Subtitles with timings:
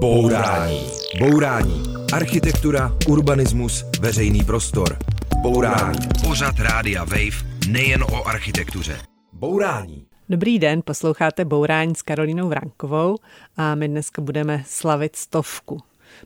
[0.00, 0.86] Bourání.
[1.18, 1.82] Bourání.
[2.12, 4.98] Architektura, urbanismus, veřejný prostor.
[5.42, 5.98] Bourání.
[6.26, 8.98] Pořad Rádia Wave nejen o architektuře.
[9.32, 10.06] Bourání.
[10.28, 13.16] Dobrý den, posloucháte Bourání s Karolínou Vrankovou
[13.56, 15.78] a my dneska budeme slavit stovku.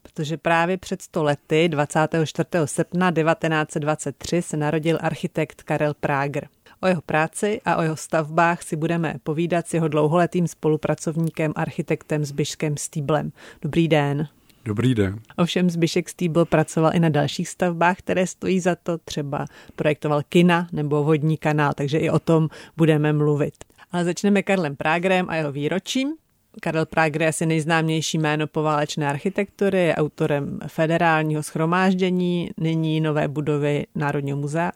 [0.02, 2.48] Protože právě před 100 lety, 24.
[2.64, 6.48] srpna 1923, se narodil architekt Karel Prager.
[6.80, 12.24] O jeho práci a o jeho stavbách si budeme povídat s jeho dlouholetým spolupracovníkem, architektem
[12.24, 13.32] Zbyškem Stýblem.
[13.62, 14.28] Dobrý den.
[14.64, 15.20] Dobrý den.
[15.36, 20.68] Ovšem Zbyšek Stýbl pracoval i na dalších stavbách, které stojí za to, třeba projektoval kina
[20.72, 23.54] nebo vodní kanál, takže i o tom budeme mluvit.
[23.92, 26.14] Ale začneme Karlem Prágrem a jeho výročím.
[26.60, 33.86] Karel Prager je asi nejznámější jméno poválečné architektury, je autorem federálního schromáždění, nyní nové budovy
[33.94, 34.72] Národního muzea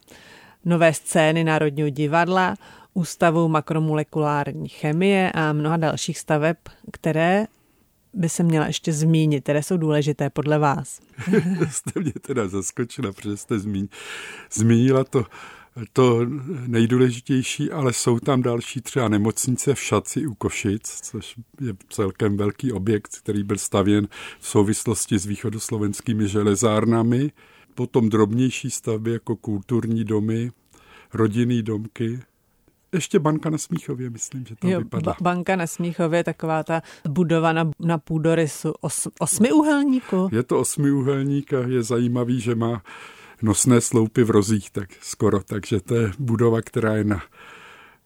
[0.64, 2.54] nové scény Národního divadla,
[2.94, 6.56] Ústavu makromolekulární chemie a mnoha dalších staveb,
[6.92, 7.46] které
[8.14, 11.00] by se měla ještě zmínit, které jsou důležité podle vás.
[11.70, 13.88] jste mě teda zaskočila, protože jste zmín,
[14.52, 15.24] zmínila to,
[15.92, 16.20] to
[16.66, 22.72] nejdůležitější, ale jsou tam další třeba nemocnice v Šaci u Košic, což je celkem velký
[22.72, 24.08] objekt, který byl stavěn
[24.40, 27.32] v souvislosti s východoslovenskými železárnami
[27.74, 30.50] potom drobnější stavby jako kulturní domy,
[31.14, 32.20] rodinný domky,
[32.92, 35.02] ještě banka na Smíchově, myslím, že to jo, vypadá.
[35.12, 40.28] Ba- banka na Smíchově, taková ta budova na, na půdorysu os, osmiúhelníku.
[40.32, 42.82] Je to osmiúhelník a je zajímavý, že má
[43.42, 47.22] nosné sloupy v rozích, tak skoro, takže to je budova, která je na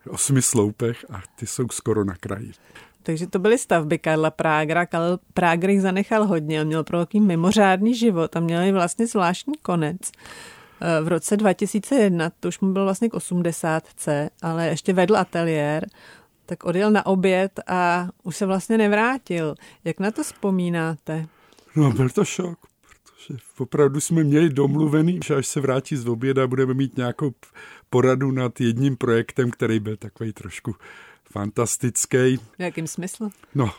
[0.09, 2.53] osmi sloupech a ty jsou skoro na kraji.
[3.07, 4.87] Takže to byly stavby Karla Prágra.
[4.87, 9.55] Karl Práger jich zanechal hodně, on měl pro takový mimořádný život a měl vlastně zvláštní
[9.63, 10.13] konec.
[10.81, 13.83] Eh, v roce 2001, to už mu byl vlastně k 80,
[14.43, 15.87] ale ještě vedl ateliér,
[16.47, 19.55] tak odjel na oběd a už se vlastně nevrátil.
[19.85, 21.27] Jak na to vzpomínáte?
[21.77, 26.47] No, byl to šok, protože opravdu jsme měli domluvený, že až se vrátí z oběda,
[26.47, 27.31] budeme mít nějakou
[27.91, 30.75] poradu nad jedním projektem, který byl takový trošku
[31.37, 32.37] fantastický.
[32.37, 33.33] V jakém smyslu?
[33.55, 33.71] No,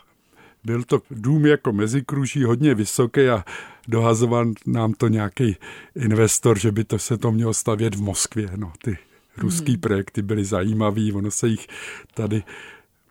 [0.64, 3.46] byl to dům jako mezikruží, hodně vysoký a
[3.88, 5.56] dohazoval nám to nějaký
[5.96, 8.50] investor, že by to se to mělo stavět v Moskvě.
[8.56, 8.98] No, ty
[9.38, 9.82] ruský hmm.
[9.82, 11.68] projekty byly zajímavý, ono se jich
[12.14, 12.44] tady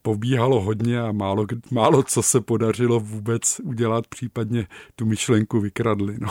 [0.02, 6.16] pobíhalo hodně a málo, málo co se podařilo vůbec udělat, případně tu myšlenku vykradli.
[6.20, 6.28] No.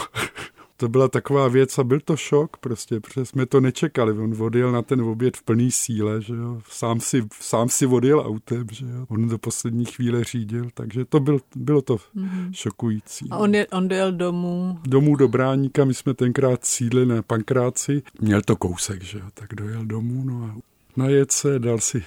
[0.78, 4.19] To byla taková věc a byl to šok prostě, protože jsme to nečekali.
[4.19, 6.62] On odjel na ten oběd v plný síle, že jo.
[6.69, 9.06] Sám si, sám si odjel autem, že jo.
[9.08, 12.52] On do poslední chvíle řídil, takže to byl, bylo to mm-hmm.
[12.52, 13.28] šokující.
[13.31, 14.80] A on, je, on dojel domů?
[14.84, 18.03] Domů do Bráníka, my jsme tenkrát sídli na Pankráci.
[18.22, 20.56] Měl to kousek, že jo, tak dojel domů, no a
[20.97, 22.03] najet se, dal si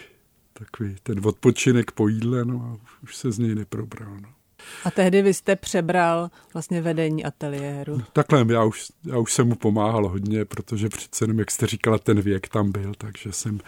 [0.53, 4.29] takový ten odpočinek po jídle, no a už se z něj neprobral, no.
[4.84, 7.98] A tehdy vy jste přebral vlastně vedení ateliéru.
[7.98, 11.66] No, takhle, já už, já už jsem mu pomáhal hodně, protože přece jenom, jak jste
[11.66, 13.60] říkala, ten věk tam byl, takže jsem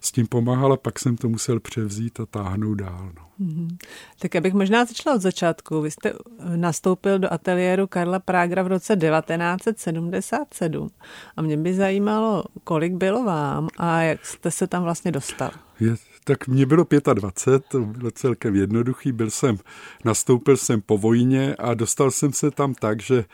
[0.00, 3.10] s tím pomáhal a pak jsem to musel převzít a táhnout dál.
[3.16, 3.24] No.
[3.40, 3.76] Mm-hmm.
[4.18, 5.80] Tak abych možná začala od začátku.
[5.80, 6.12] Vy jste
[6.56, 10.90] nastoupil do ateliéru Karla Prágra v roce 1977
[11.36, 15.50] a mě by zajímalo, kolik bylo vám a jak jste se tam vlastně dostal.
[15.80, 15.94] Je,
[16.24, 19.58] tak mě bylo 25, to bylo celkem jednoduchý, byl jsem,
[20.04, 23.24] nastoupil jsem po vojně a dostal jsem se tam tak, že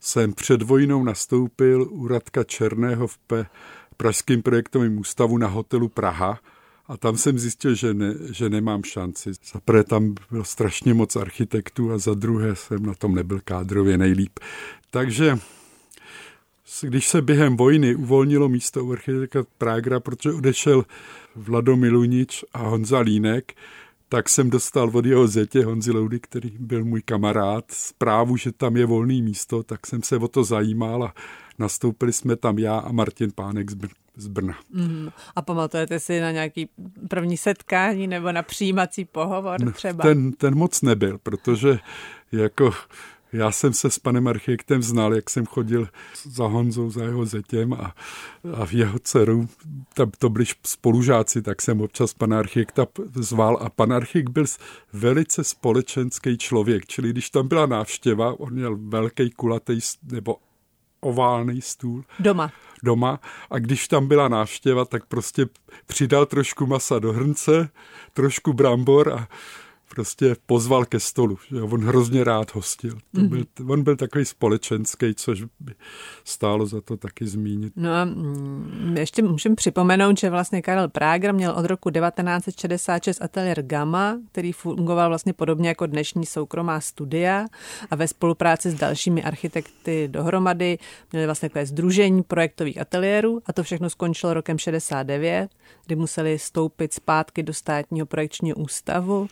[0.00, 3.46] jsem před vojnou nastoupil u Radka Černého v P,
[3.96, 6.38] Pražském projektovém ústavu na hotelu Praha
[6.86, 9.32] a tam jsem zjistil, že, ne, že nemám šanci.
[9.52, 13.98] Za prvé tam bylo strašně moc architektů a za druhé jsem na tom nebyl kádrově
[13.98, 14.38] nejlíp.
[14.90, 15.38] Takže
[16.82, 20.84] když se během vojny uvolnilo místo u architekta Prágra, protože odešel
[21.36, 23.52] Vlado Milunič a Honza Línek,
[24.08, 28.76] tak jsem dostal od jeho zetě Honzi Loudy, který byl můj kamarád, zprávu, že tam
[28.76, 31.14] je volný místo, tak jsem se o to zajímal a
[31.58, 34.58] nastoupili jsme tam já a Martin Pánek z, Br- z Brna.
[34.70, 35.08] Mm.
[35.36, 36.68] A pamatujete si na nějaký
[37.08, 40.02] první setkání nebo na přijímací pohovor třeba?
[40.02, 41.78] Ten, ten moc nebyl, protože
[42.32, 42.72] jako
[43.34, 45.88] já jsem se s panem architektem znal, jak jsem chodil
[46.24, 47.94] za Honzou, za jeho zetěm a,
[48.54, 49.48] a v jeho dceru,
[49.94, 54.44] tam to byli spolužáci, tak jsem občas pana architekta zval a pan architekt byl
[54.92, 60.36] velice společenský člověk, čili když tam byla návštěva, on měl velký kulatý nebo
[61.00, 62.04] oválný stůl.
[62.18, 62.52] Doma.
[62.82, 63.20] Doma.
[63.50, 65.46] A když tam byla návštěva, tak prostě
[65.86, 67.68] přidal trošku masa do hrnce,
[68.12, 69.28] trošku brambor a
[69.94, 71.38] prostě pozval ke stolu.
[71.50, 72.98] Že on hrozně rád hostil.
[73.14, 73.28] To mm-hmm.
[73.28, 75.74] byl, on byl takový společenský, což by
[76.24, 77.72] stálo za to taky zmínit.
[77.76, 83.62] No a mm, ještě můžeme připomenout, že vlastně Karel Prager měl od roku 1966 ateliér
[83.62, 87.46] Gamma, který fungoval vlastně podobně jako dnešní soukromá studia
[87.90, 90.78] a ve spolupráci s dalšími architekty dohromady
[91.12, 95.50] měli vlastně takové združení projektových ateliérů a to všechno skončilo rokem 69,
[95.86, 99.28] kdy museli stoupit zpátky do státního projekčního ústavu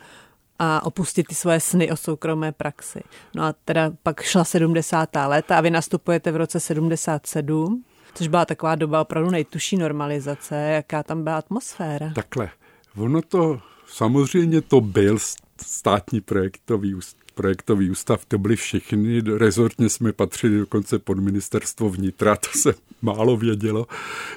[0.59, 3.01] a opustit ty svoje sny o soukromé praxi.
[3.35, 5.09] No a teda pak šla 70.
[5.27, 7.85] léta a vy nastupujete v roce 77,
[8.15, 10.57] což byla taková doba opravdu nejtuší normalizace.
[10.57, 12.13] Jaká tam byla atmosféra?
[12.15, 12.51] Takhle.
[12.97, 15.19] Ono to, samozřejmě to byl
[15.67, 16.95] státní projektový
[17.35, 23.37] projektový ústav, to byli všichni, rezortně jsme patřili dokonce pod ministerstvo vnitra, to se málo
[23.37, 23.87] vědělo,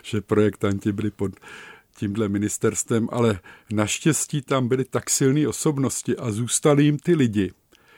[0.04, 1.32] že projektanti byli pod
[1.98, 3.40] tímhle ministerstvem, ale
[3.72, 7.52] naštěstí tam byly tak silné osobnosti a zůstali jim ty lidi,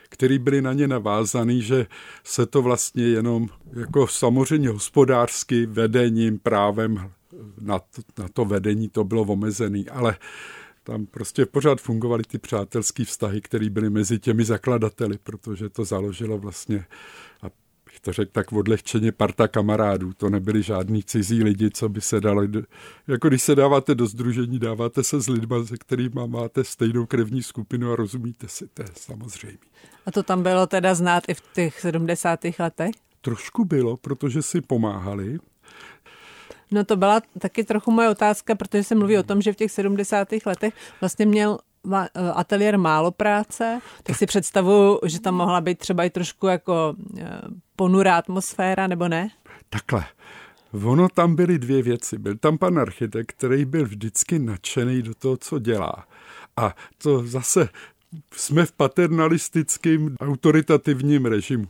[0.09, 1.88] který byli na ně navázaný, že
[2.23, 7.11] se to vlastně jenom jako samozřejmě hospodářsky vedením, právem
[7.61, 10.17] na to, na to vedení to bylo omezený, ale
[10.83, 16.38] tam prostě pořád fungovaly ty přátelské vztahy, které byly mezi těmi zakladateli, protože to založilo
[16.38, 16.85] vlastně,
[17.41, 17.47] a
[17.97, 20.13] bych to řekl tak odlehčeně, parta kamarádů.
[20.13, 22.41] To nebyli žádní cizí lidi, co by se dalo,
[23.07, 27.44] jako když se dáváte do združení, dáváte se s lidma, se kterými máte stejnou krevní
[27.44, 29.57] skupinu a rozumíte si, to je samozřejmě.
[30.05, 32.39] A to tam bylo teda znát i v těch 70.
[32.59, 32.91] letech?
[33.21, 35.39] Trošku bylo, protože si pomáhali,
[36.71, 39.71] No to byla taky trochu moje otázka, protože se mluví o tom, že v těch
[39.71, 40.27] 70.
[40.45, 41.59] letech vlastně měl
[42.34, 47.42] ateliér málo práce, tak si představuju, že tam mohla být třeba i trošku jako eh,
[47.75, 49.30] ponurá atmosféra, nebo ne?
[49.69, 50.06] Takhle.
[50.84, 52.18] Ono tam byly dvě věci.
[52.18, 56.07] Byl tam pan architekt, který byl vždycky nadšený do toho, co dělá.
[56.57, 57.69] A to zase
[58.34, 61.68] jsme v paternalistickém autoritativním režimu.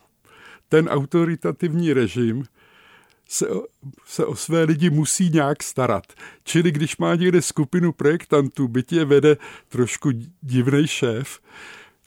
[0.69, 2.43] Ten autoritativní režim
[3.27, 3.47] se,
[4.05, 6.13] se o své lidi musí nějak starat.
[6.43, 9.37] Čili když má někde skupinu projektantů, byť je vede
[9.67, 11.39] trošku divný šéf,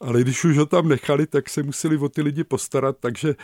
[0.00, 3.34] ale když už ho tam nechali, tak se museli o ty lidi postarat, takže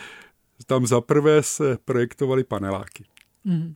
[0.65, 3.05] tam zaprvé se projektovali paneláky.
[3.43, 3.75] Mm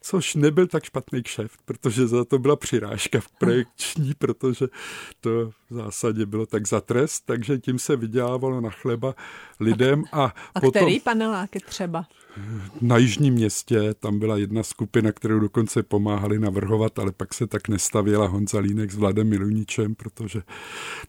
[0.00, 4.66] což nebyl tak špatný kšeft, protože za to byla přirážka v projekční, protože
[5.20, 9.14] to v zásadě bylo tak za trest, takže tím se vydělávalo na chleba
[9.60, 10.04] lidem.
[10.12, 12.06] A, a potom, který paneláky třeba?
[12.80, 17.68] Na jižním městě tam byla jedna skupina, kterou dokonce pomáhali navrhovat, ale pak se tak
[17.68, 20.42] nestavěla Honza Línek s Vladem Miluničem, protože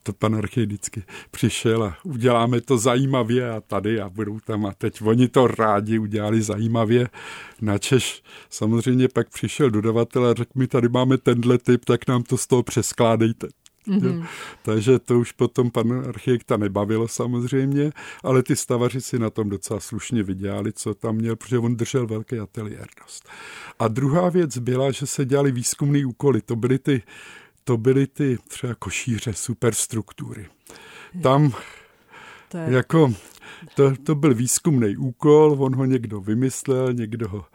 [0.04, 4.74] to pan Archej vždycky přišel a uděláme to zajímavě a tady a budou tam a
[4.74, 7.10] teď oni to rádi udělali zajímavě.
[7.62, 8.24] Na Češ
[8.82, 12.48] samozřejmě pak přišel dodavatel a řekl mi, tady máme tenhle typ, tak nám to z
[12.48, 13.48] toho přeskládejte.
[13.88, 14.26] Mm-hmm.
[14.62, 17.92] Takže to už potom pan architekta nebavilo samozřejmě,
[18.24, 22.08] ale ty stavaři si na tom docela slušně vydělali, co tam měl, protože on držel
[22.08, 23.30] velký ateliér dost.
[23.80, 26.42] A druhá věc byla, že se dělali výzkumné úkoly.
[26.42, 27.04] To byly ty,
[27.64, 30.48] to byly ty třeba košíře superstruktury.
[31.24, 31.52] Tam
[32.50, 32.66] to je...
[32.70, 33.14] jako
[33.76, 37.46] to, to byl výzkumný úkol, on ho někdo vymyslel, někdo ho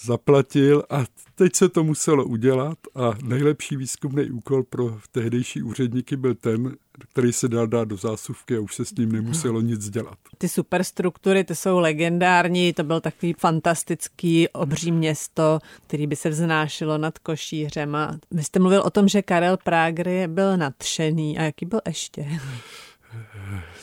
[0.00, 1.04] zaplatil a
[1.34, 6.76] teď se to muselo udělat a nejlepší výzkumný úkol pro tehdejší úředníky byl ten,
[7.12, 10.18] který se dal dát do zásuvky a už se s ním nemuselo nic dělat.
[10.38, 16.98] Ty superstruktury, ty jsou legendární, to byl takový fantastický obří město, který by se vznášelo
[16.98, 21.66] nad košířem a vy jste mluvil o tom, že Karel Prágry byl nadšený a jaký
[21.66, 22.26] byl ještě?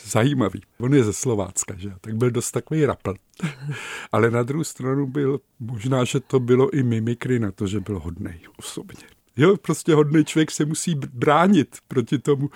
[0.03, 0.61] zajímavý.
[0.79, 1.93] On je ze Slovácka, že?
[2.01, 3.13] tak byl dost takový rapl.
[4.11, 7.99] Ale na druhou stranu byl, možná, že to bylo i mimikry na to, že byl
[7.99, 9.03] hodnej osobně.
[9.37, 12.49] Jo, prostě hodný člověk se musí bránit proti tomu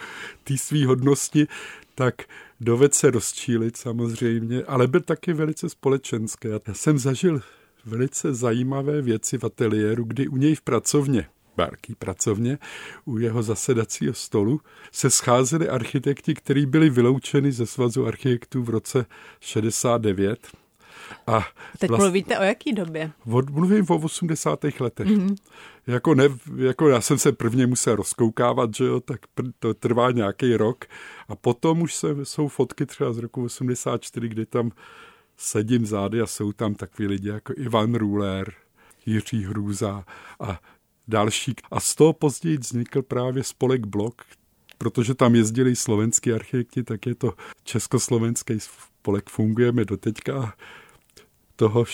[0.43, 1.47] té své hodnosti,
[1.95, 2.15] tak
[2.59, 6.47] doved se rozčílit samozřejmě, ale byl taky velice společenský.
[6.47, 7.41] Já jsem zažil
[7.85, 12.57] velice zajímavé věci v ateliéru, kdy u něj v pracovně Bárký pracovně,
[13.05, 14.61] u jeho zasedacího stolu
[14.91, 19.05] se scházeli architekti, kteří byli vyloučeni ze svazu architektů v roce
[19.39, 20.47] 69.
[21.27, 21.45] A
[21.79, 22.01] Teď vlast...
[22.01, 23.11] mluvíte o jaký době?
[23.31, 24.63] Od, mluvím o 80.
[24.79, 25.07] letech.
[25.07, 25.35] Mm-hmm.
[25.87, 26.23] Jako, ne,
[26.55, 30.85] jako já jsem se prvně musel rozkoukávat, že jo, tak pr- to trvá nějaký rok.
[31.27, 34.71] A potom už se, jsou fotky třeba z roku 84, kdy tam
[35.37, 38.53] sedím zády a jsou tam takový lidi jako Ivan Ruler,
[39.05, 40.05] Jiří Hrůza
[40.39, 40.59] a
[41.07, 41.55] další.
[41.71, 44.21] A z toho později vznikl právě spolek Blok,
[44.77, 47.33] protože tam jezdili slovenský architekti, tak je to
[47.63, 50.53] československý spolek, fungujeme do teďka.
[51.55, 51.85] Toho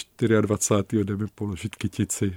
[0.41, 1.03] 24.
[1.03, 2.35] jdeme položit kytici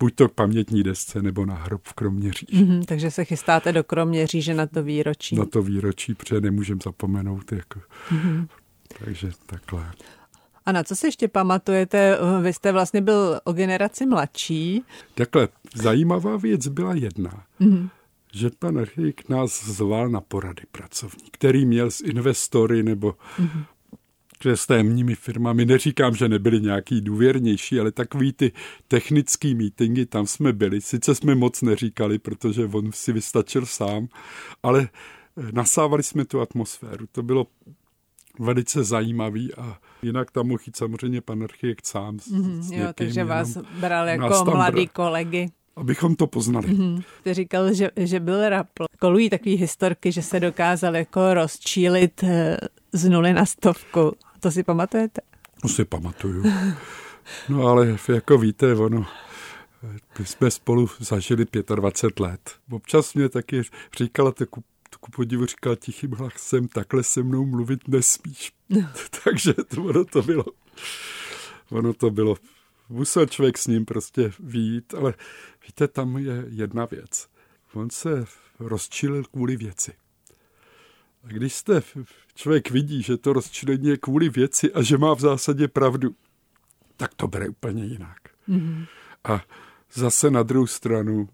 [0.00, 2.64] buď to k pamětní desce nebo na hrob v Kroměříži.
[2.64, 5.36] Mm-hmm, takže se chystáte do Kroměříže na to výročí.
[5.36, 7.52] Na to výročí, protože nemůžem zapomenout.
[7.52, 7.80] Jako.
[8.10, 8.48] Mm-hmm.
[9.04, 9.92] Takže takhle.
[10.66, 12.18] A na co si ještě pamatujete?
[12.42, 14.82] Vy jste vlastně byl o generaci mladší.
[15.14, 17.44] Takhle, zajímavá věc byla jedna.
[17.60, 17.88] Mm-hmm.
[18.32, 23.64] Že pan Archik nás zval na porady pracovní, který měl s investory nebo mm-hmm
[24.42, 28.52] že s témními firmami, neříkám, že nebyli nějaký důvěrnější, ale takový ty
[28.88, 30.80] technický meetingy, tam jsme byli.
[30.80, 34.08] Sice jsme moc neříkali, protože on si vystačil sám,
[34.62, 34.88] ale
[35.52, 37.06] nasávali jsme tu atmosféru.
[37.12, 37.46] To bylo
[38.38, 42.18] velice zajímavý a jinak tam mohl jít samozřejmě pan architekt sám.
[42.18, 45.50] S, mm, s jo, takže vás bral jako mladý kolegy.
[45.76, 46.68] Abychom to poznali.
[46.68, 48.84] Mm, ty říkal, že, že byl rapl.
[48.98, 52.56] Kolují takové historky, že se dokázal jako rozčílit eh,
[52.92, 54.12] z nuly na stovku.
[54.40, 55.20] To si pamatujete?
[55.62, 56.44] To si pamatuju.
[57.48, 59.06] No ale jako víte, ono,
[60.18, 62.50] my jsme spolu zažili 25 let.
[62.70, 63.62] Občas mě taky
[63.98, 64.48] říkala, tak
[65.00, 68.52] ku podivu říkal tichým hlasem, takhle se mnou mluvit nesmíš.
[68.68, 68.90] No.
[69.24, 70.44] Takže to, ono to bylo,
[71.70, 72.36] ono to bylo,
[72.88, 75.14] musel člověk s ním prostě výjít, ale
[75.66, 77.28] víte, tam je jedna věc.
[77.72, 78.24] On se
[78.58, 79.92] rozčilil kvůli věci.
[81.24, 81.82] A když jste,
[82.34, 86.14] člověk vidí, že to rozčilení je kvůli věci a že má v zásadě pravdu,
[86.96, 88.18] tak to bere úplně jinak.
[88.48, 88.86] Mm-hmm.
[89.24, 89.44] A
[89.92, 91.28] zase na druhou stranu,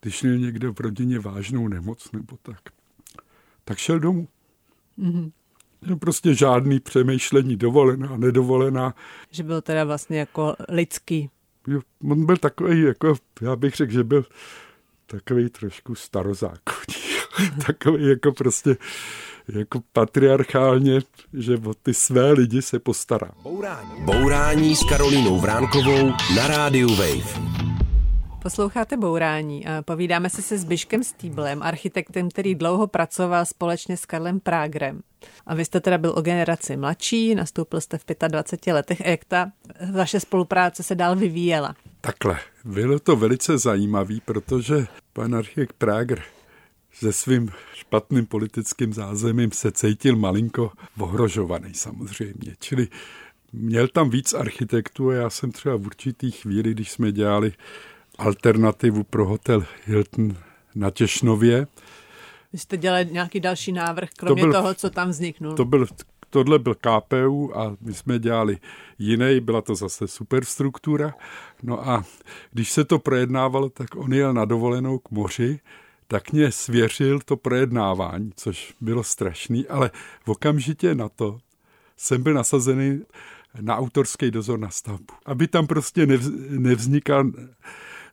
[0.00, 2.60] když měl někdo v rodině vážnou nemoc nebo tak,
[3.64, 4.28] tak šel domů.
[4.98, 5.30] Mm-hmm.
[5.98, 8.94] Prostě žádný přemýšlení dovolená, nedovolená.
[9.30, 11.30] Že byl teda vlastně jako lidský.
[11.66, 14.24] Jo, on byl takový, jako, já bych řekl, že byl
[15.06, 17.08] takový trošku starozákonní.
[17.66, 18.76] takový jako prostě
[19.48, 21.00] jako patriarchálně,
[21.32, 23.30] že o ty své lidi se postará.
[23.42, 24.04] Bourání.
[24.04, 27.67] Bourání s Karolínou Vránkovou na rádiu Wave.
[28.48, 35.00] Posloucháte Bourání povídáme se se Zbyškem Stýblem, architektem, který dlouho pracoval společně s Karlem Prágrem.
[35.46, 39.00] A vy jste teda byl o generaci mladší, nastoupil jste v 25 letech.
[39.06, 39.52] Jak ta
[39.92, 41.74] vaše spolupráce se dál vyvíjela?
[42.00, 46.20] Takhle, bylo to velice zajímavý, protože pan architekt Prágr
[46.92, 52.56] se svým špatným politickým zázemím se cítil malinko ohrožovaný samozřejmě.
[52.60, 52.88] Čili
[53.52, 57.52] měl tam víc architektů a já jsem třeba v určitý chvíli, když jsme dělali
[58.18, 60.36] alternativu pro hotel Hilton
[60.74, 61.66] na Těšnově.
[62.52, 65.54] Vy jste dělali nějaký další návrh, kromě to byl, toho, co tam vzniknul?
[65.54, 65.86] To byl,
[66.30, 68.58] tohle byl KPU a my jsme dělali
[68.98, 71.14] jiný, byla to zase superstruktura.
[71.62, 72.04] No a
[72.52, 75.60] když se to projednávalo, tak on jel na dovolenou k moři,
[76.06, 79.90] tak mě svěřil to projednávání, což bylo strašný, ale
[80.24, 81.38] v okamžitě na to
[81.96, 83.00] jsem byl nasazený
[83.60, 85.14] na autorský dozor na stavbu.
[85.26, 87.24] Aby tam prostě nevz, nevznikal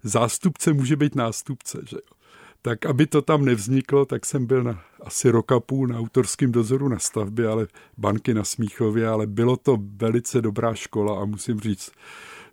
[0.05, 2.15] zástupce může být nástupce, že jo.
[2.61, 6.89] Tak aby to tam nevzniklo, tak jsem byl na asi roka půl na autorském dozoru
[6.89, 11.91] na stavbě, ale banky na Smíchově, ale bylo to velice dobrá škola a musím říct,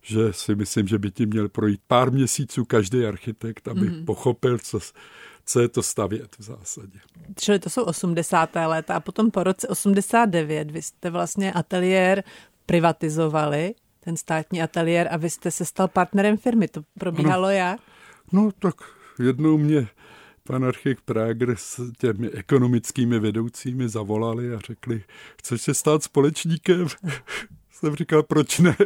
[0.03, 4.05] že si myslím, že by tím měl projít pár měsíců každý architekt, aby mm.
[4.05, 4.81] pochopil, co,
[5.47, 6.99] co je to stavět v zásadě.
[7.39, 8.51] Čili to jsou 80.
[8.67, 12.25] léta a potom po roce 89 vy jste vlastně ateliér
[12.67, 16.69] privatizovali ten státní ateliér a vy jste se stal partnerem firmy.
[16.69, 17.57] To probíhalo ano.
[17.57, 17.81] jak?
[18.33, 18.75] No tak
[19.19, 19.89] jednou mě
[20.43, 25.05] pan architekt Prager s těmi ekonomickými vedoucími zavolali a řekli,
[25.39, 26.87] chceš se stát společníkem?
[27.71, 28.77] Jsem říkal, proč ne?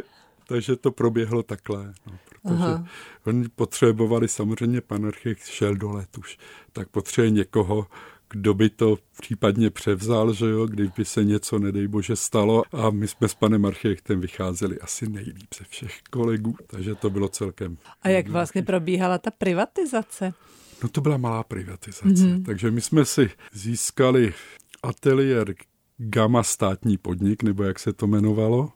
[0.47, 1.93] Takže to proběhlo takhle.
[2.07, 2.85] No, protože Aha.
[3.25, 6.37] oni potřebovali, samozřejmě pan architekt šel do let už,
[6.73, 7.87] tak potřebuje někoho,
[8.29, 12.63] kdo by to případně převzal, že jo, kdyby se něco, nedej bože, stalo.
[12.71, 17.27] A my jsme s panem architektem vycházeli asi nejlíp ze všech kolegů, takže to bylo
[17.27, 17.77] celkem...
[18.01, 20.33] A jak vlastně probíhala ta privatizace?
[20.83, 22.43] No to byla malá privatizace, mm-hmm.
[22.43, 24.33] takže my jsme si získali
[24.83, 25.53] ateliér
[25.97, 28.71] Gama státní podnik, nebo jak se to jmenovalo,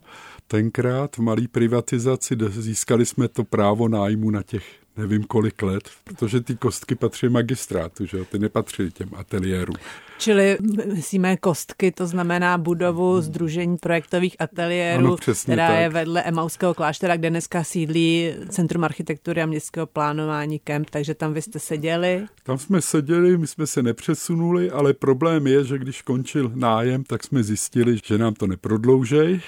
[0.47, 6.41] tenkrát v malé privatizaci získali jsme to právo nájmu na těch nevím kolik let, protože
[6.41, 8.25] ty kostky patří magistrátu, že jo?
[8.25, 9.75] ty nepatří těm ateliérům.
[10.17, 10.57] Čili
[10.93, 15.79] myslíme kostky, to znamená budovu Združení projektových ateliérů, ano, která tak.
[15.79, 21.33] je vedle Emauského kláštera, kde dneska sídlí Centrum architektury a městského plánování KEMP, takže tam
[21.33, 22.25] vy jste seděli?
[22.43, 27.23] Tam jsme seděli, my jsme se nepřesunuli, ale problém je, že když končil nájem, tak
[27.23, 29.41] jsme zjistili, že nám to neprodloužej,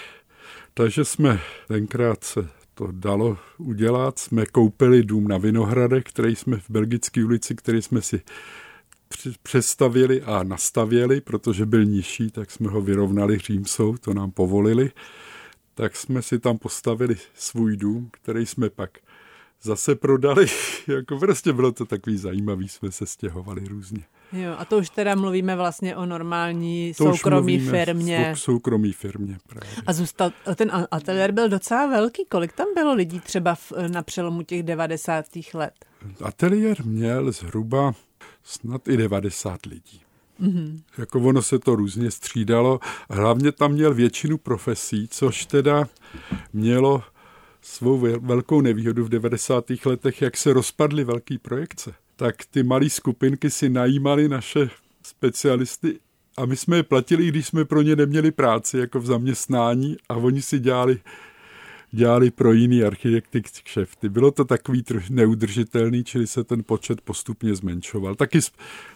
[0.73, 4.19] takže jsme tenkrát se to dalo udělat.
[4.19, 8.21] Jsme koupili dům na Vinohradech, který jsme v Belgické ulici, který jsme si
[9.43, 14.91] přestavili a nastavěli, protože byl nižší, tak jsme ho vyrovnali římsou, to nám povolili.
[15.73, 18.97] Tak jsme si tam postavili svůj dům, který jsme pak
[19.61, 20.47] zase prodali.
[20.87, 24.03] jako prostě bylo to takový zajímavý, jsme se stěhovali různě.
[24.33, 28.29] Jo, a to už teda mluvíme vlastně o normální to soukromí firmě.
[28.33, 29.69] O soukromí firmě právě.
[29.87, 32.25] A zůstal, ten ateliér byl docela velký.
[32.25, 35.25] Kolik tam bylo lidí třeba v, na přelomu těch 90.
[35.53, 35.73] let?
[36.21, 37.93] Ateliér měl zhruba
[38.43, 40.01] snad i 90 lidí.
[40.41, 40.81] Mm-hmm.
[40.97, 42.79] Jako ono se to různě střídalo.
[43.09, 45.87] Hlavně tam měl většinu profesí, což teda
[46.53, 47.03] mělo
[47.61, 49.65] svou velkou nevýhodu v 90.
[49.85, 51.93] letech, jak se rozpadly velké projekce.
[52.15, 54.69] Tak ty malé skupinky si najímali naše
[55.03, 55.99] specialisty
[56.37, 60.15] a my jsme je platili, když jsme pro ně neměli práci jako v zaměstnání a
[60.15, 60.99] oni si dělali
[61.93, 64.09] dělali pro jiný architekty kšefty.
[64.09, 68.15] Bylo to takový neudržitelný, čili se ten počet postupně zmenšoval.
[68.15, 68.39] Taky,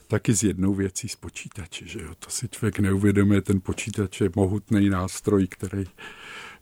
[0.07, 2.15] taky s jednou věcí z počítače, že jo?
[2.19, 5.83] To si člověk neuvědomuje, ten počítač je mohutný nástroj, který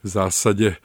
[0.04, 0.78] v zásadě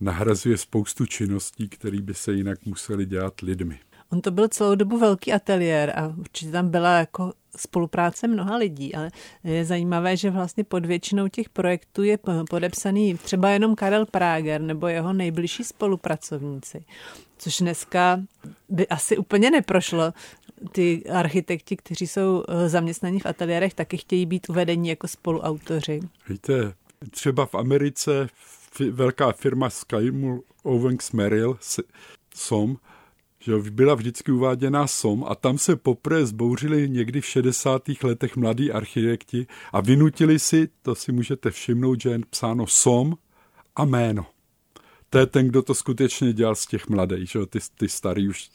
[0.00, 3.80] nahrazuje spoustu činností, které by se jinak museli dělat lidmi.
[4.12, 8.94] On to byl celou dobu velký ateliér a určitě tam byla jako spolupráce mnoha lidí,
[8.94, 9.10] ale
[9.44, 12.18] je zajímavé, že vlastně pod většinou těch projektů je
[12.50, 16.84] podepsaný třeba jenom Karel Prager nebo jeho nejbližší spolupracovníci,
[17.38, 18.20] což dneska
[18.68, 20.12] by asi úplně neprošlo.
[20.72, 26.00] Ty architekti, kteří jsou eh, zaměstnaní v ateliérech, taky chtějí být uvedení jako spoluautoři.
[26.28, 26.72] Víte,
[27.10, 28.28] třeba v Americe
[28.90, 31.58] velká firma Skymul Owens Merrill,
[32.34, 32.76] SOM,
[33.48, 37.82] že byla vždycky uváděná SOM a tam se poprvé zbouřili někdy v 60.
[38.02, 43.18] letech mladí architekti a vynutili si, to si můžete všimnout, že je psáno SOM
[43.76, 44.26] a jméno.
[45.10, 48.50] To je ten, kdo to skutečně dělal z těch mladých, že ty, ty starý už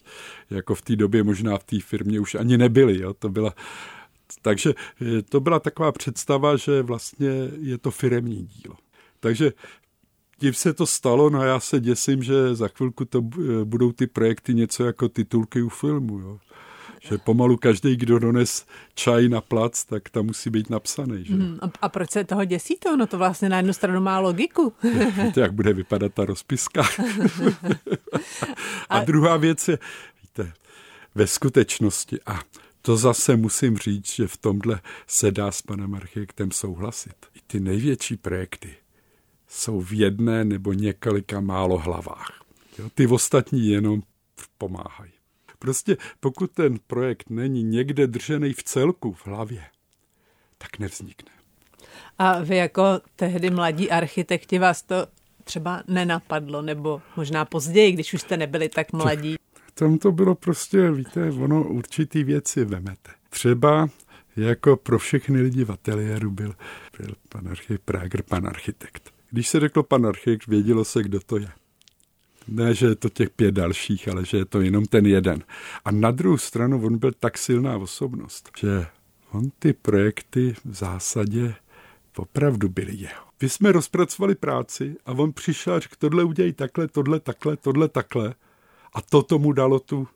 [0.50, 3.14] jako v té době možná v té firmě už ani nebyli, jo?
[3.14, 3.54] to byla
[4.42, 8.76] takže eh, to byla taková představa, že vlastně je to firemní dílo.
[9.20, 9.52] Takže
[10.44, 13.22] tím se to stalo, no já se děsím, že za chvilku to
[13.64, 16.40] budou ty projekty něco jako titulky u filmu, jo.
[17.02, 21.26] Že pomalu každý, kdo dones čaj na plac, tak tam musí být napsaný.
[21.26, 21.34] Že?
[21.34, 22.92] Hmm, a proč se toho děsíte?
[22.92, 24.74] Ono to vlastně na jednu stranu má logiku.
[25.24, 26.84] Víte, jak bude vypadat ta rozpiska.
[28.90, 29.80] a druhá věc je,
[30.22, 30.54] víte,
[31.16, 32.40] ve skutečnosti, a
[32.82, 37.16] to zase musím říct, že v tomhle se dá s panem architektem souhlasit.
[37.36, 38.76] I ty největší projekty,
[39.54, 42.44] jsou v jedné nebo několika málo hlavách.
[42.80, 44.02] Jo, ty ostatní jenom
[44.58, 45.12] pomáhají.
[45.60, 49.64] Prostě pokud ten projekt není někde držený v celku v hlavě,
[50.58, 51.32] tak nevznikne.
[52.18, 52.84] A vy jako
[53.16, 55.08] tehdy mladí architekti vás to
[55.44, 59.36] třeba nenapadlo, nebo možná později, když už jste nebyli tak mladí?
[59.74, 63.12] Tam to bylo prostě, víte, ono určitý věci vemete.
[63.30, 63.88] Třeba
[64.36, 66.56] jako pro všechny lidi v ateliéru byl,
[66.98, 69.13] byl pan architekt, Prager, pan architekt.
[69.34, 71.50] Když se řeklo pan architekt, vědělo se, kdo to je.
[72.48, 75.44] Ne, že je to těch pět dalších, ale že je to jenom ten jeden.
[75.86, 78.86] A na druhou stranu on byl tak silná osobnost, že
[79.32, 81.56] on ty projekty v zásadě
[82.18, 83.24] opravdu byly jeho.
[83.42, 87.90] My jsme rozpracovali práci a on přišel a řekl, tohle udělej takhle, tohle takhle, tohle
[87.90, 88.36] takhle.
[88.94, 90.08] A to tomu dalo tu,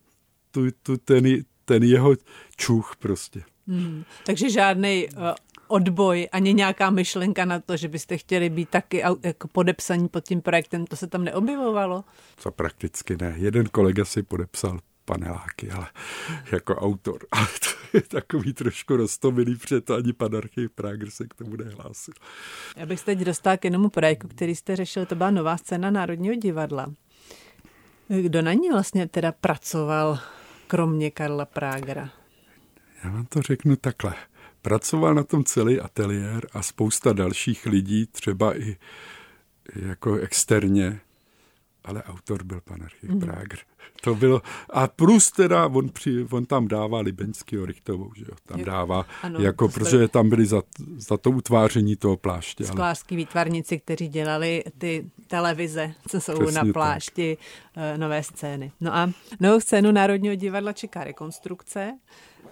[0.52, 2.16] tu, tu ten, ten jeho
[2.56, 3.44] čuch prostě.
[3.68, 4.04] Hmm.
[4.26, 5.22] Takže žádný uh,
[5.68, 10.42] odboj, ani nějaká myšlenka na to, že byste chtěli být taky jako podepsaní pod tím
[10.42, 12.04] projektem, to se tam neobjevovalo?
[12.38, 13.34] Co prakticky ne.
[13.38, 15.88] Jeden kolega si podepsal paneláky, ale
[16.52, 17.20] jako autor.
[17.32, 21.56] Ale to je takový trošku roztomilý, protože to ani pan Archiv Prager se k tomu
[21.56, 22.14] nehlásil.
[22.76, 25.92] Já bych se teď dostal k jednomu projektu, který jste řešil, to byla nová scéna
[25.92, 26.94] Národního divadla.
[28.08, 30.20] Kdo na ní vlastně teda pracoval,
[30.68, 32.10] kromě Karla Prágera?
[33.04, 34.16] Já vám to řeknu takhle.
[34.68, 38.76] Pracoval na tom celý ateliér a spousta dalších lidí, třeba i
[39.76, 41.00] jako externě,
[41.84, 43.20] ale autor byl pan Archiv mm.
[43.20, 43.60] Prager.
[44.02, 48.64] To bylo, a plus teda, on, při, on tam dává Libeňského Richtovou, že jo, tam
[48.64, 50.64] dává, ano, jako, protože tam byli za,
[50.98, 52.66] za to utváření toho pláště.
[52.66, 53.18] Sklářský ale...
[53.18, 57.38] výtvarníci, kteří dělali ty televize, co jsou Přesně na plášti,
[57.74, 57.84] tak.
[57.84, 58.72] Eh, nové scény.
[58.82, 61.98] No a novou scénu Národního divadla čeká rekonstrukce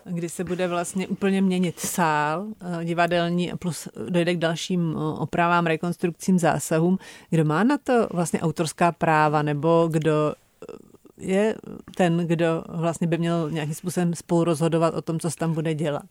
[0.05, 2.47] kdy se bude vlastně úplně měnit sál
[2.81, 6.97] eh, divadelní a plus dojde k dalším eh, opravám, rekonstrukcím, zásahům.
[7.29, 10.75] Kdo má na to vlastně autorská práva nebo kdo eh,
[11.17, 11.55] je
[11.95, 15.73] ten, kdo vlastně by měl nějakým způsobem spolu rozhodovat o tom, co se tam bude
[15.73, 16.05] dělat?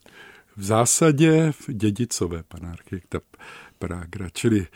[0.57, 3.19] V zásadě dědicové pana architekta
[3.79, 4.67] Prágra, čili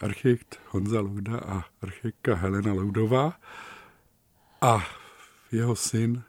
[0.00, 3.32] architekt Honza Louda a architektka Helena Loudová
[4.60, 4.84] a
[5.52, 6.22] jeho syn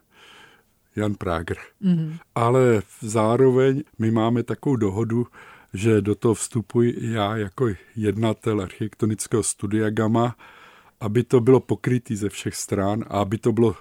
[0.96, 1.56] Jan Prager.
[1.82, 2.18] Mm-hmm.
[2.34, 5.26] Ale zároveň my máme takovou dohodu,
[5.74, 10.36] že do toho vstupuji já jako jednatel architektonického studia Gama
[11.02, 13.76] aby to bylo pokrytý ze všech stran a aby to bylo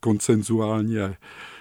[0.00, 0.96] koncenzuální.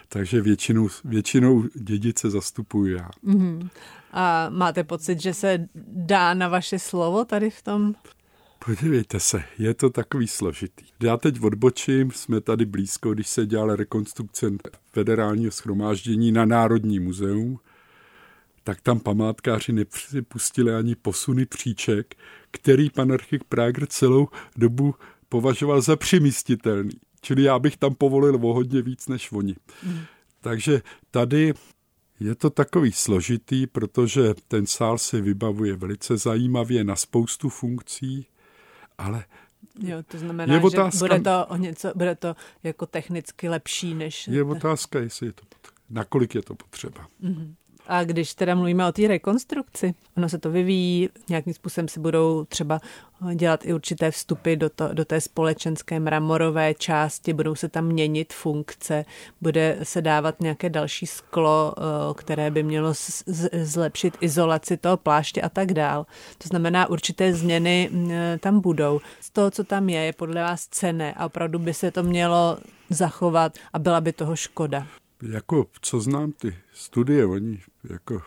[0.09, 3.09] Takže většinou, většinou dědice zastupuju já.
[3.25, 3.69] Mm-hmm.
[4.11, 7.95] A máte pocit, že se dá na vaše slovo tady v tom?
[8.65, 10.85] Podívejte se, je to takový složitý.
[11.03, 14.51] Já teď odbočím, jsme tady blízko, když se dělala rekonstrukce
[14.91, 17.59] federálního schromáždění na Národní muzeum,
[18.63, 22.15] tak tam památkáři nepřipustili ani posuny příček,
[22.51, 24.95] který pan archik Prager celou dobu
[25.29, 26.95] považoval za přimístitelný.
[27.21, 29.55] Čili já bych tam povolil o hodně víc než oni.
[29.83, 29.99] Mm.
[30.41, 31.53] Takže tady
[32.19, 38.27] je to takový složitý, protože ten sál se vybavuje velice zajímavě na spoustu funkcí,
[38.97, 39.25] ale
[39.79, 43.93] Jo, to znamená, je otázka, že bude to, o něco, bude to jako technicky lepší
[43.93, 44.27] než...
[44.27, 45.43] Je otázka, jestli je to,
[45.89, 47.07] nakolik je to potřeba.
[47.23, 47.55] Mm-hmm.
[47.87, 52.45] A když teda mluvíme o té rekonstrukci, ono se to vyvíjí, nějakým způsobem si budou
[52.45, 52.79] třeba
[53.33, 58.33] dělat i určité vstupy do, to, do té společenské mramorové části, budou se tam měnit
[58.33, 59.05] funkce,
[59.41, 61.81] bude se dávat nějaké další sklo, eh,
[62.13, 62.93] které by mělo
[63.63, 66.05] zlepšit izolaci toho pláště a tak dál.
[66.37, 68.99] To znamená, určité změny eh, tam budou.
[69.21, 72.57] Z toho, co tam je, je podle vás cené a opravdu by se to mělo
[72.89, 74.87] zachovat a byla by toho škoda
[75.21, 78.21] jako co znám ty studie, oni jako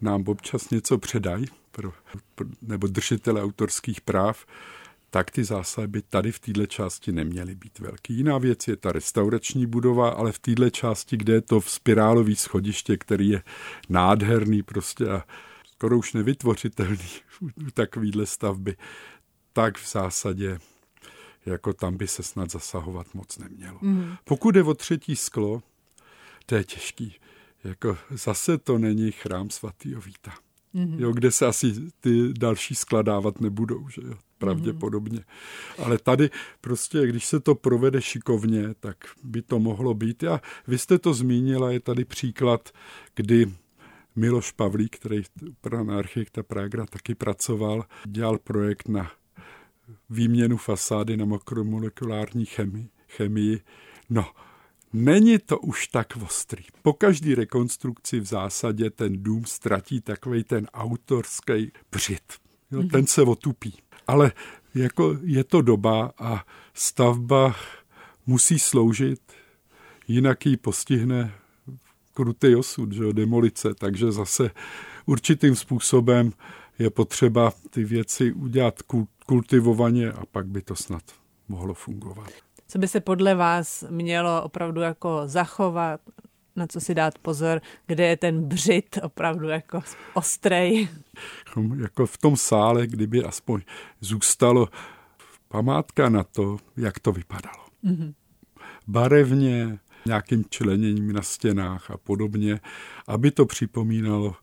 [0.00, 1.92] nám občas něco předají, pro,
[2.34, 4.46] pro, nebo držitele autorských práv,
[5.10, 8.14] tak ty zásahy by tady v této části neměly být velký.
[8.14, 12.36] Jiná věc je ta restaurační budova, ale v této části, kde je to v spirálový
[12.36, 13.42] schodiště, který je
[13.88, 15.24] nádherný prostě a
[15.64, 17.08] skoro už nevytvořitelný
[17.40, 18.76] u takovýhle stavby,
[19.52, 20.58] tak v zásadě
[21.46, 23.78] jako tam by se snad zasahovat moc nemělo.
[23.82, 24.14] Mm.
[24.24, 25.62] Pokud je o třetí sklo,
[26.48, 27.14] to je těžký.
[27.64, 30.34] Jako zase to není chrám svatého Víta.
[30.74, 31.00] Mm-hmm.
[31.00, 35.18] Jo, kde se asi ty další skladávat nebudou, že jo, pravděpodobně.
[35.18, 35.84] Mm-hmm.
[35.84, 36.30] Ale tady
[36.60, 40.24] prostě, když se to provede šikovně, tak by to mohlo být.
[40.24, 42.70] A vy jste to zmínila, je tady příklad,
[43.14, 43.52] kdy
[44.16, 45.22] Miloš Pavlík, který
[45.84, 49.10] na architekta Pragra taky pracoval, dělal projekt na
[50.10, 52.88] výměnu fasády na makromolekulární chemii.
[53.08, 53.60] chemii.
[54.10, 54.26] No,
[54.92, 56.64] Není to už tak ostrý.
[56.82, 62.22] Po každé rekonstrukci v zásadě ten dům ztratí takový ten autorský břit.
[62.70, 63.74] Jo, ten se otupí.
[64.06, 64.32] Ale
[64.74, 67.56] jako je to doba a stavba
[68.26, 69.20] musí sloužit,
[70.08, 71.34] jinak ji postihne
[72.14, 74.50] krutý osud, že jo, demolice, takže zase
[75.06, 76.32] určitým způsobem
[76.78, 78.82] je potřeba ty věci udělat
[79.26, 81.02] kultivovaně a pak by to snad
[81.48, 86.00] mohlo fungovat co by se podle vás mělo opravdu jako zachovat,
[86.56, 89.80] na co si dát pozor, kde je ten břit opravdu jako
[90.14, 90.88] ostrej.
[91.76, 93.60] Jako v tom sále, kdyby aspoň
[94.00, 94.68] zůstalo
[95.48, 97.66] památka na to, jak to vypadalo.
[97.84, 98.14] Mm-hmm.
[98.86, 102.60] Barevně, nějakým členěním na stěnách a podobně,
[103.06, 104.34] aby to připomínalo,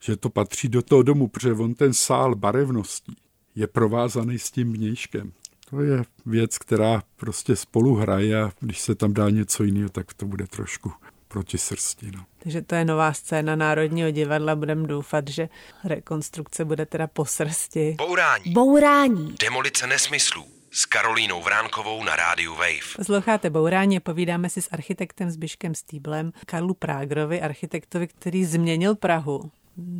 [0.00, 3.16] že to patří do toho domu, protože on ten sál barevností
[3.54, 5.32] je provázaný s tím vnějškem.
[5.70, 10.14] To je věc, která prostě spolu hraje a když se tam dá něco jiného, tak
[10.14, 10.92] to bude trošku
[11.28, 12.10] proti srsti.
[12.16, 12.24] No.
[12.38, 14.56] Takže to je nová scéna Národního divadla.
[14.56, 15.48] Budeme doufat, že
[15.84, 17.94] rekonstrukce bude teda po srsti.
[17.98, 18.52] Bourání.
[18.52, 19.34] Bourání.
[19.40, 22.96] Demolice nesmyslů s Karolínou Vránkovou na rádiu Wave.
[22.96, 29.50] Posloucháte Bourání povídáme si s architektem Zbyškem Stýblem, Karlu Prágrovi, architektovi, který změnil Prahu.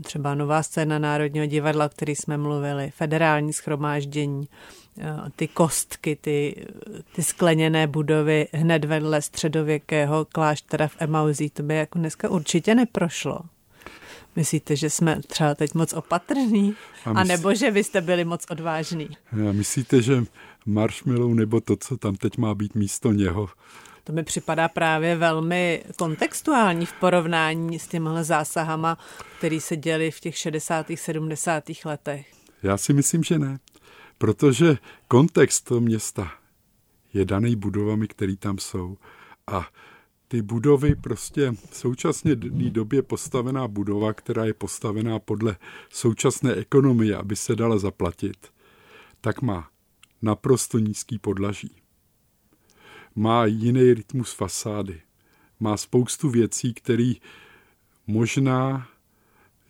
[0.05, 4.49] Třeba nová scéna Národního divadla, o který jsme mluvili, federální schromáždění,
[5.37, 6.67] ty kostky, ty,
[7.13, 13.41] ty skleněné budovy hned vedle středověkého kláštera v Emauzí, to by jako dneska určitě neprošlo.
[14.37, 16.75] Myslíte, že jsme třeba teď moc opatrní?
[17.05, 17.21] A, mysl...
[17.21, 19.09] a nebo že vy jste byli moc odvážní?
[19.33, 20.25] A myslíte, že
[20.67, 23.49] marshmallow nebo to, co tam teď má být místo něho,
[24.05, 28.99] to mi připadá právě velmi kontextuální v porovnání s těmihle zásahama,
[29.39, 30.87] které se děly v těch 60.
[30.95, 31.65] 70.
[31.85, 32.27] letech.
[32.63, 33.59] Já si myslím, že ne
[34.21, 34.79] protože
[35.09, 36.33] kontext toho města
[37.15, 38.99] je daný budovami, které tam jsou.
[39.47, 39.69] A
[40.29, 42.37] ty budovy prostě v současné
[42.71, 45.57] době postavená budova, která je postavená podle
[45.91, 48.53] současné ekonomie, aby se dala zaplatit,
[49.21, 49.71] tak má
[50.23, 51.77] naprosto nízký podlaží.
[53.15, 55.03] Má jiný rytmus fasády.
[55.61, 57.13] Má spoustu věcí, které
[58.07, 58.89] možná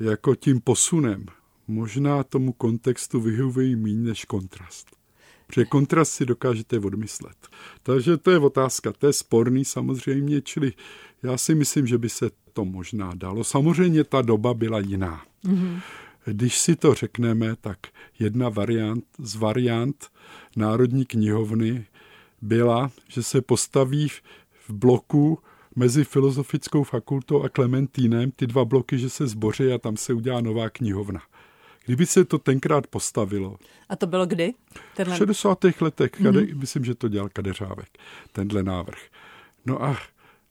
[0.01, 1.27] jako tím posunem
[1.71, 4.97] možná tomu kontextu vyhovují méně než kontrast.
[5.47, 7.49] Protože kontrast si dokážete odmyslet.
[7.83, 10.73] Takže to je otázka, to je sporný samozřejmě, čili
[11.23, 13.45] já si myslím, že by se to možná dalo.
[13.45, 15.23] Samozřejmě ta doba byla jiná.
[15.45, 15.81] Mm-hmm.
[16.25, 17.79] Když si to řekneme, tak
[18.19, 20.09] jedna variant z variant
[20.57, 21.87] Národní knihovny
[22.43, 24.09] byla, že se postaví
[24.69, 25.39] v bloku
[25.77, 30.41] mezi Filozofickou fakultou a Klementínem ty dva bloky, že se zboří a tam se udělá
[30.41, 31.21] nová knihovna.
[31.85, 33.57] Kdyby se to tenkrát postavilo.
[33.89, 34.55] A to bylo kdy?
[34.97, 35.17] Tenhle...
[35.17, 35.65] V 60.
[35.81, 36.59] letech, kade, mm-hmm.
[36.59, 37.99] myslím, že to dělal Kadeřávek,
[38.33, 38.99] tenhle návrh.
[39.67, 39.97] No a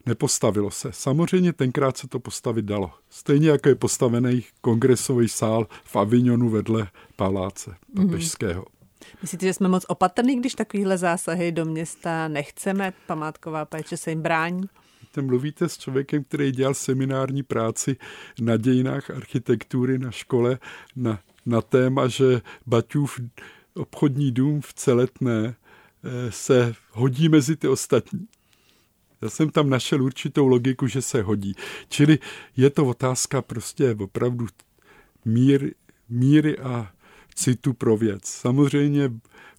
[0.05, 0.91] nepostavilo se.
[0.91, 2.91] Samozřejmě tenkrát se to postavit dalo.
[3.09, 8.07] Stejně jako je postavený kongresový sál v Avignonu vedle paláce mhm.
[8.07, 8.61] papežského.
[8.63, 8.79] Mm-hmm.
[9.21, 12.93] Myslíte, že jsme moc opatrní, když takovýhle zásahy do města nechceme?
[13.07, 14.63] Památková péče se jim brání?
[15.19, 17.97] Víte, mluvíte s člověkem, který dělal seminární práci
[18.41, 20.59] na dějinách architektury na škole
[20.95, 23.19] na, na téma, že Baťův
[23.75, 28.27] obchodní dům v Celetné eh, se hodí mezi ty ostatní.
[29.21, 31.55] Já jsem tam našel určitou logiku, že se hodí.
[31.89, 32.19] Čili
[32.57, 34.47] je to otázka prostě opravdu
[35.25, 35.73] mír,
[36.09, 36.91] míry a
[37.35, 38.25] citu pro věc.
[38.25, 39.11] Samozřejmě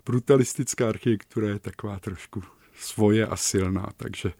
[0.06, 2.42] brutalistická architektura je taková trošku
[2.74, 4.32] svoje a silná, takže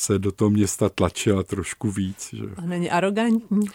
[0.00, 2.28] se do toho města tlačila trošku víc.
[2.32, 2.44] Že?
[2.56, 3.66] A není arrogantní?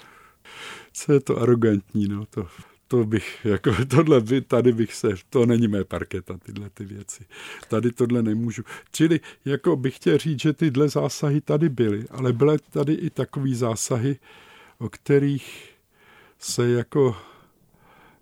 [0.93, 2.47] Co je to arrogantní, no to,
[2.87, 7.25] to bych, jako tohle by, tady bych se, to není mé parketa, tyhle ty věci.
[7.67, 8.63] Tady tohle nemůžu.
[8.91, 13.55] Čili jako bych chtěl říct, že tyhle zásahy tady byly, ale byly tady i takový
[13.55, 14.19] zásahy,
[14.77, 15.75] o kterých
[16.39, 17.17] se jako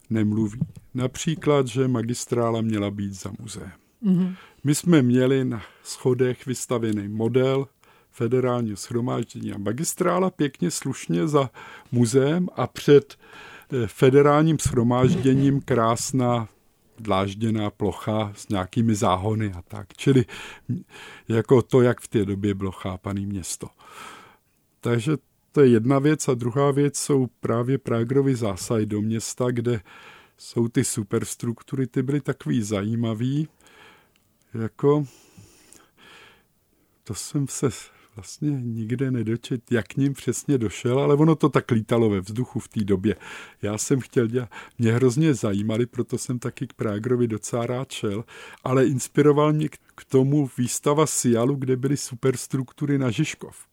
[0.09, 0.59] nemluví.
[0.93, 3.71] Například, že magistrála měla být za muzeem.
[4.03, 4.35] Mm-hmm.
[4.63, 7.67] My jsme měli na schodech vystavený model
[8.13, 11.49] federálního schromáždění a magistrála pěkně slušně za
[11.91, 13.15] muzeem a před
[13.73, 16.47] eh, federálním schromážděním krásná
[16.99, 19.87] dlážděná plocha s nějakými záhony a tak.
[19.97, 20.25] Čili
[21.27, 23.67] jako to, jak v té době bylo chápané město.
[24.81, 25.17] Takže
[25.51, 29.81] to je jedna věc a druhá věc jsou právě Prágrovy zásahy do města, kde
[30.37, 33.47] jsou ty superstruktury, ty byly takový zajímavý,
[34.53, 35.05] jako
[37.03, 37.69] to jsem se
[38.15, 42.59] vlastně nikde nedočet, jak k ním přesně došel, ale ono to tak lítalo ve vzduchu
[42.59, 43.15] v té době.
[43.61, 44.49] Já jsem chtěl dělat,
[44.79, 48.23] mě hrozně zajímali, proto jsem taky k Prágrovi docela rád šel,
[48.63, 53.72] ale inspiroval mě k tomu výstava Sialu, kde byly superstruktury na Žižkov.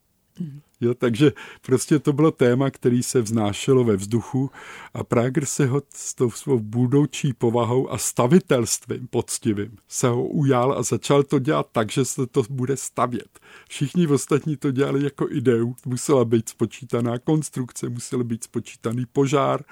[0.81, 4.51] Jo, takže prostě to bylo téma, který se vznášelo ve vzduchu
[4.95, 10.73] a Prager se ho s tou svou budoucí povahou a stavitelstvím poctivým se ho ujal
[10.73, 13.41] a začal to dělat tak, že se to bude stavět.
[13.69, 19.65] Všichni ostatní to dělali jako ideu, musela být spočítaná konstrukce, musel být spočítaný požár,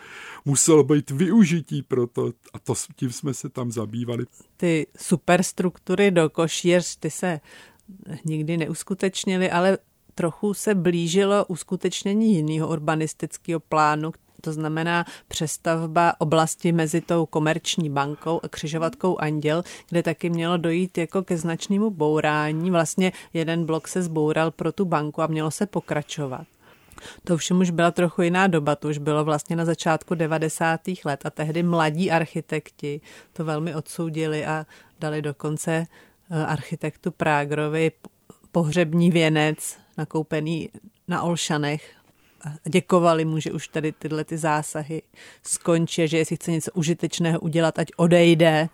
[0.44, 4.24] muselo být využití pro to a to, tím jsme se tam zabývali.
[4.56, 7.40] Ty superstruktury do košíř, ty se
[8.24, 9.78] nikdy neuskutečnily, ale
[10.18, 18.40] trochu se blížilo uskutečnění jiného urbanistického plánu, to znamená přestavba oblasti mezi tou komerční bankou
[18.42, 22.70] a křižovatkou Anděl, kde taky mělo dojít jako ke značnému bourání.
[22.70, 26.46] Vlastně jeden blok se zboural pro tu banku a mělo se pokračovat.
[27.24, 30.80] To všem už byla trochu jiná doba, to už bylo vlastně na začátku 90.
[31.04, 33.00] let a tehdy mladí architekti
[33.32, 34.66] to velmi odsoudili a
[35.00, 35.86] dali dokonce
[36.30, 37.92] eh, architektu Prágrovi
[38.52, 40.70] pohřební věnec nakoupený
[41.08, 41.94] na Olšanech
[42.44, 45.02] a děkovali mu, že už tady tyhle ty zásahy
[45.42, 48.68] skončí, že jestli chce něco užitečného udělat, ať odejde.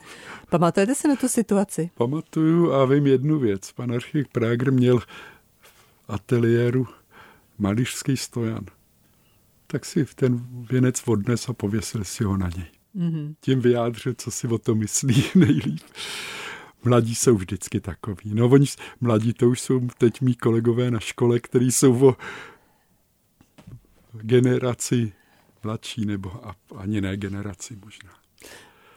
[0.51, 1.91] Pamatujete si na tu situaci?
[1.95, 3.73] Pamatuju a vím jednu věc.
[3.73, 5.07] Pan architekt Prager měl v
[6.09, 6.87] ateliéru
[7.59, 8.65] malířský stojan.
[9.67, 12.67] Tak si ten věnec odnes a pověsil si ho na něj.
[12.97, 13.35] Mm-hmm.
[13.41, 15.83] Tím vyjádřil, co si o to myslí nejlíp.
[16.85, 18.35] Mladí jsou vždycky takový.
[18.35, 18.67] No oni,
[19.01, 22.17] mladí to už jsou teď mý kolegové na škole, kteří jsou o
[24.13, 25.13] generaci
[25.65, 26.33] mladší, nebo
[26.77, 28.11] ani ne generaci možná.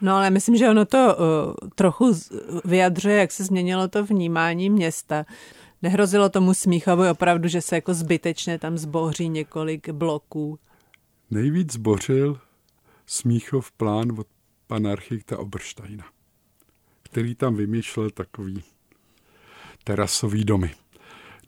[0.02, 2.14] No ale myslím, že ono to uh, trochu
[2.66, 5.26] vyjadřuje, jak se změnilo to vnímání města.
[5.82, 10.60] Nehrozilo tomu Smíchovi opravdu, že se jako zbytečně tam zboří několik bloků?
[11.32, 12.40] Nejvíc zbořil
[13.06, 14.28] Smíchov plán od
[14.68, 16.17] pana architekta Obersteina
[17.18, 18.64] který tam vymýšlel takový
[19.84, 20.72] terasový domy.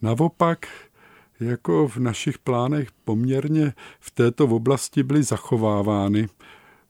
[0.01, 0.67] Naopak,
[1.39, 6.27] jako v našich plánech poměrně v této oblasti byly zachovávány.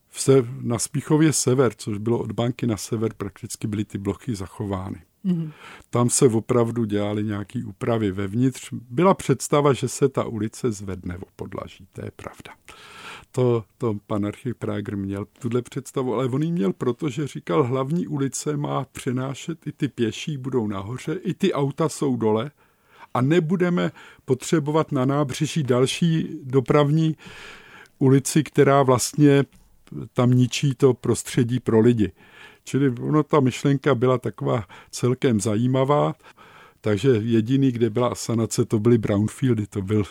[0.09, 4.35] V se, na Spíchově sever, což bylo od banky na sever, prakticky byly ty blochy
[4.35, 5.01] zachovány.
[5.25, 5.51] Mm-hmm.
[5.89, 8.69] Tam se opravdu dělaly nějaké úpravy vevnitř.
[8.71, 12.53] Byla představa, že se ta ulice zvedne o podlaží, to je pravda.
[13.31, 17.63] To, to pan archiv Prager měl tuhle představu, ale on ji měl proto, že říkal,
[17.63, 22.51] hlavní ulice má přenášet, i ty pěší budou nahoře, i ty auta jsou dole
[23.13, 23.91] a nebudeme
[24.25, 27.17] potřebovat na nábřeží další dopravní
[27.99, 29.45] ulici, která vlastně
[30.13, 32.11] tam ničí to prostředí pro lidi.
[32.63, 36.15] Čili ono, ta myšlenka byla taková celkem zajímavá,
[36.81, 40.03] takže jediný, kde byla asanace, to byly brownfieldy, to, byl,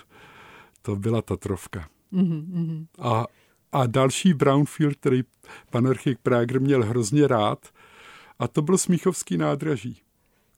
[0.82, 1.88] to byla ta trovka.
[2.12, 2.86] Mm-hmm.
[2.98, 3.26] A,
[3.72, 5.22] a další brownfield, který
[5.70, 7.68] pan architekt Prager měl hrozně rád,
[8.38, 10.00] a to byl Smíchovský nádraží,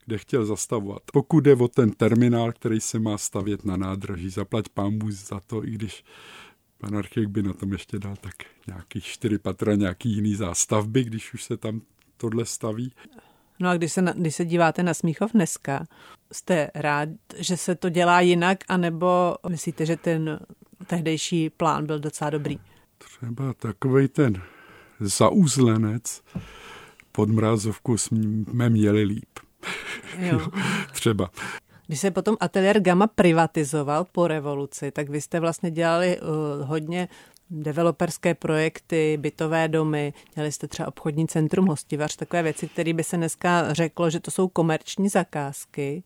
[0.06, 1.02] kde chtěl zastavovat.
[1.12, 5.64] Pokud jde o ten terminál, který se má stavět na nádraží, zaplať pámu za to,
[5.64, 6.04] i když
[6.78, 8.34] pan architekt by na tom ještě dal tak
[8.66, 11.80] nějakých čtyři patra, nějaký jiný zástavby, když už se tam
[12.16, 12.92] tohle staví.
[13.60, 15.86] No a když se, na, když se díváte na Smíchov dneska,
[16.32, 20.40] jste rád, že se to dělá jinak, anebo myslíte, že ten
[20.86, 22.58] tehdejší plán byl docela dobrý?
[22.98, 24.42] Třeba takový ten
[25.00, 26.22] zauzlenec
[27.12, 29.38] pod mrázovku jsme měli líp.
[30.18, 30.40] Jo.
[30.92, 31.30] Třeba.
[31.86, 36.26] Když se potom ateliér Gama privatizoval po revoluci, tak vy jste vlastně dělali uh,
[36.68, 37.08] hodně
[37.50, 43.16] developerské projekty, bytové domy, dělali jste třeba obchodní centrum, hostivař, takové věci, které by se
[43.16, 46.02] dneska řeklo, že to jsou komerční zakázky.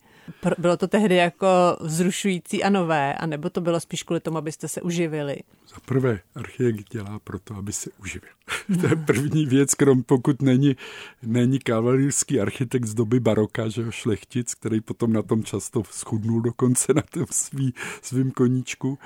[0.58, 1.46] Bylo to tehdy jako
[1.80, 5.36] vzrušující a nové, anebo to bylo spíš kvůli tomu, abyste se uživili?
[5.68, 8.30] Za prvé, architekt dělá proto, aby se uživil.
[8.80, 10.76] to je první věc, krom pokud není,
[11.22, 16.40] není kavalírský architekt z doby baroka, že jo, šlechtic, který potom na tom často schudnul
[16.40, 18.98] dokonce na tom svý, svým koníčku,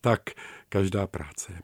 [0.00, 0.20] tak
[0.68, 1.58] každá práce je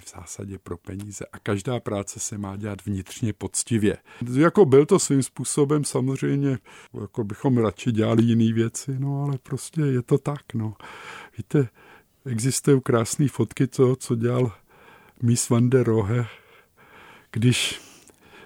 [0.00, 3.96] v zásadě pro peníze a každá práce se má dělat vnitřně poctivě.
[4.32, 6.58] Jako byl to svým způsobem samozřejmě,
[7.00, 10.74] jako bychom radši dělali jiné věci, no ale prostě je to tak, no.
[11.38, 11.68] Víte,
[12.26, 14.52] existují krásné fotky toho, co dělal
[15.22, 16.26] Miss van der Rohe,
[17.32, 17.80] když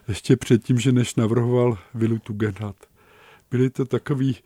[0.09, 2.77] ještě předtím, že než navrhoval Vilu Tugendhat.
[3.51, 4.37] Byly to takový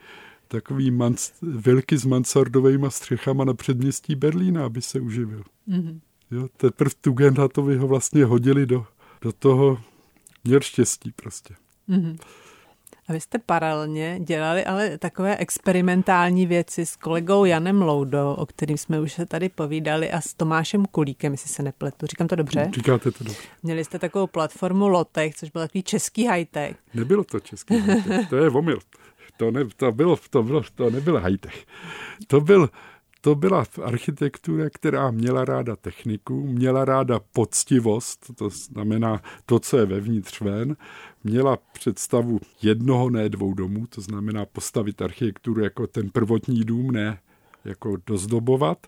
[0.49, 5.43] takový mans, velký s mansardovými střechama na předměstí Berlína, aby se uživil.
[5.69, 6.01] Mm-hmm.
[6.33, 8.87] Jo, teprve Tugendhatovi ho vlastně hodili do,
[9.21, 9.79] do toho,
[10.45, 11.55] měl štěstí prostě.
[11.89, 12.19] Mm-hmm.
[13.09, 18.79] A vy jste paralelně dělali ale takové experimentální věci s kolegou Janem Loudou, o kterým
[18.79, 22.07] jsme už se tady povídali, a s Tomášem Kulíkem, jestli se nepletu.
[22.07, 22.71] Říkám to dobře?
[22.75, 23.43] Říkáte to dobře.
[23.63, 26.77] Měli jste takovou platformu Lotech, což byl takový český high-tech.
[26.95, 28.79] Nebylo to český high-tech, to je omyl.
[29.37, 31.67] To, ne, to, bylo, to, bylo, to nebyl high-tech.
[32.27, 32.69] To, byl,
[33.25, 39.87] to byla architektura, která měla ráda techniku, měla ráda poctivost, to znamená to, co je
[39.87, 40.77] vevnitř ven,
[41.25, 47.19] měla představu jednoho, ne dvou domů, to znamená postavit architekturu jako ten prvotní dům, ne
[47.65, 48.87] jako dozdobovat.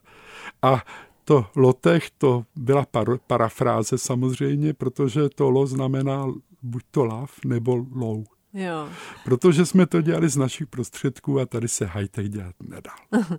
[0.63, 0.83] A
[1.25, 6.27] to lotech, to byla par, parafráze samozřejmě, protože to lo znamená
[6.63, 8.25] buď to lav nebo low.
[8.55, 8.89] Jo.
[9.25, 12.95] Protože jsme to dělali z našich prostředků a tady se high-tech dělat nedal.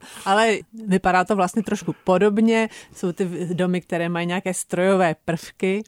[0.25, 2.69] Ale vypadá to vlastně trošku podobně.
[2.95, 5.83] Jsou ty domy, které mají nějaké strojové prvky,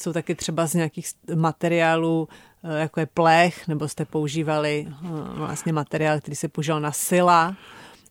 [0.00, 2.28] jsou taky třeba z nějakých materiálů,
[2.64, 4.94] eh, jako je plech, nebo jste používali eh,
[5.34, 7.56] vlastně materiál, který se používal na sila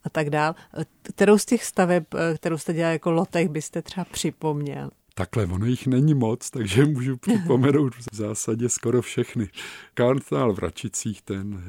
[0.04, 0.56] a tak dál.
[1.02, 4.90] Kterou z těch staveb, eh, kterou jste dělali jako lotech, byste třeba připomněl?
[5.18, 9.50] Takhle, ono jich není moc, takže můžu připomenout v zásadě skoro všechny.
[9.94, 11.64] Karnál v Račicích, ten,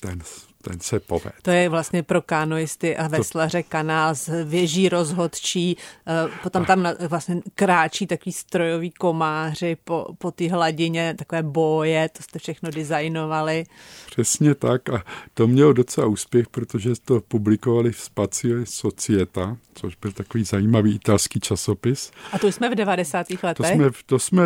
[0.00, 0.18] ten
[0.62, 1.32] ten se povede.
[1.42, 7.42] To je vlastně pro kanoisty a veslaře kanál z věží rozhodčí, eh, potom tam vlastně
[7.54, 13.64] kráčí takový strojový komáři po, po té hladině, takové boje, to jste všechno designovali.
[14.06, 20.12] Přesně tak a to mělo docela úspěch, protože to publikovali v Spazio Societa, což byl
[20.12, 22.10] takový zajímavý italský časopis.
[22.32, 23.26] A to jsme v 90.
[23.42, 23.56] letech?
[23.56, 24.42] To jsme, to jsme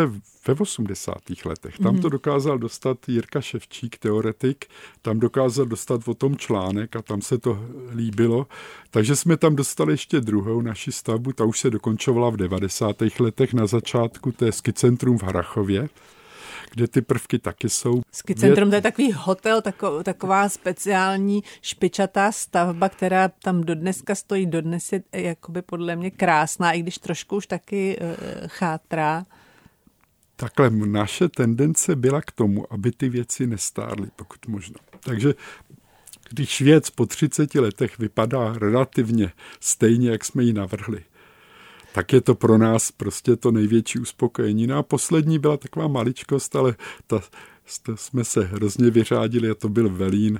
[0.47, 1.15] ve 80.
[1.45, 1.79] letech.
[1.79, 4.65] Tam to dokázal dostat Jirka Ševčík, teoretik,
[5.01, 7.59] tam dokázal dostat o tom článek a tam se to
[7.95, 8.47] líbilo.
[8.91, 12.95] Takže jsme tam dostali ještě druhou naši stavbu, ta už se dokončovala v 90.
[13.19, 15.89] letech na začátku, to je Skicentrum v Harachově
[16.71, 18.01] kde ty prvky taky jsou.
[18.11, 24.93] Skicentrum to je takový hotel, tako, taková speciální špičatá stavba, která tam dodneska stojí, dodnes
[24.93, 28.07] je jakoby podle mě krásná, i když trošku už taky uh,
[28.47, 29.25] chátrá.
[30.39, 34.75] Takhle naše tendence byla k tomu, aby ty věci nestárly, pokud možno.
[34.99, 35.33] Takže
[36.29, 41.03] když věc po 30 letech vypadá relativně stejně, jak jsme ji navrhli,
[41.93, 44.67] tak je to pro nás prostě to největší uspokojení.
[44.67, 46.75] No a poslední byla taková maličkost, ale
[47.07, 47.19] ta,
[47.83, 50.39] ta jsme se hrozně vyřádili a to byl velín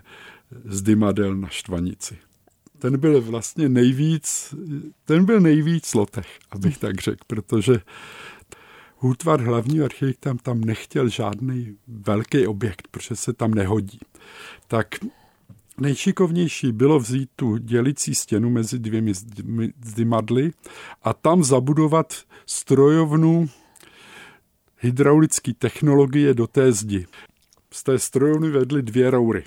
[0.65, 2.17] z Dymadel na Štvanici.
[2.79, 4.55] Ten byl vlastně nejvíc,
[5.05, 7.79] ten byl nejvíc lotech, abych tak řekl, protože
[9.01, 13.99] útvar hlavního architekta tam nechtěl žádný velký objekt, protože se tam nehodí.
[14.67, 14.95] Tak
[15.79, 19.13] nejšikovnější bylo vzít tu dělicí stěnu mezi dvěmi
[19.85, 20.51] zdymadly
[21.03, 22.13] a tam zabudovat
[22.45, 23.49] strojovnu
[24.79, 27.05] hydraulické technologie do té zdi.
[27.71, 29.43] Z té strojovny vedly dvě roury.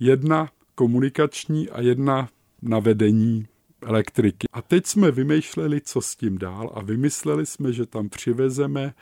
[0.00, 2.28] Jedna komunikační a jedna
[2.62, 3.46] na vedení
[3.86, 4.46] elektriky.
[4.52, 8.94] A teď jsme vymýšleli, co s tím dál a vymysleli jsme, že tam přivezeme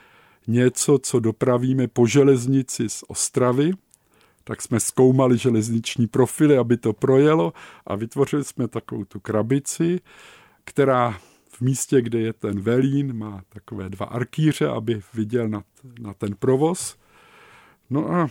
[0.47, 3.71] něco, co dopravíme po železnici z Ostravy,
[4.43, 7.53] tak jsme zkoumali železniční profily, aby to projelo
[7.87, 9.99] a vytvořili jsme takovou tu krabici,
[10.63, 11.19] která
[11.49, 15.63] v místě, kde je ten velín, má takové dva arkýře, aby viděl na,
[15.99, 16.97] na ten provoz.
[17.89, 18.29] No a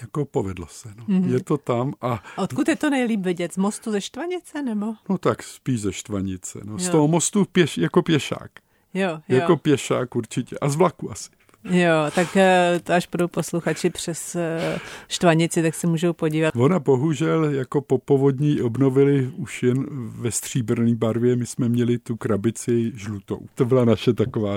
[0.00, 0.88] jako povedlo se.
[0.96, 1.04] No.
[1.04, 1.32] Mm-hmm.
[1.32, 1.94] Je to tam.
[2.00, 3.52] A, Odkud je to nejlíp vidět?
[3.52, 4.86] Z mostu ze Štvanice nebo?
[5.08, 6.60] No tak spíš ze Štvanice.
[6.64, 6.78] No.
[6.78, 8.50] Z toho mostu pěš, jako pěšák.
[8.94, 9.36] Jo, jo.
[9.36, 10.58] Jako pěšák určitě.
[10.58, 11.30] A z vlaku asi.
[11.64, 14.78] Jo, tak eh, to až budou posluchači přes eh,
[15.08, 16.56] Štvanici, tak se můžou podívat.
[16.56, 21.36] Ona bohužel jako po povodní obnovili už jen ve stříbrné barvě.
[21.36, 23.38] My jsme měli tu krabici žlutou.
[23.54, 24.54] To byla naše taková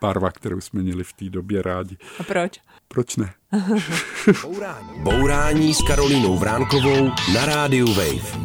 [0.00, 1.96] barva, kterou jsme měli v té době rádi.
[2.20, 2.60] A proč?
[2.88, 3.34] Proč ne?
[4.42, 4.88] Bourání.
[5.02, 8.38] Bourání s Karolínou Vránkovou na rádiu Wave.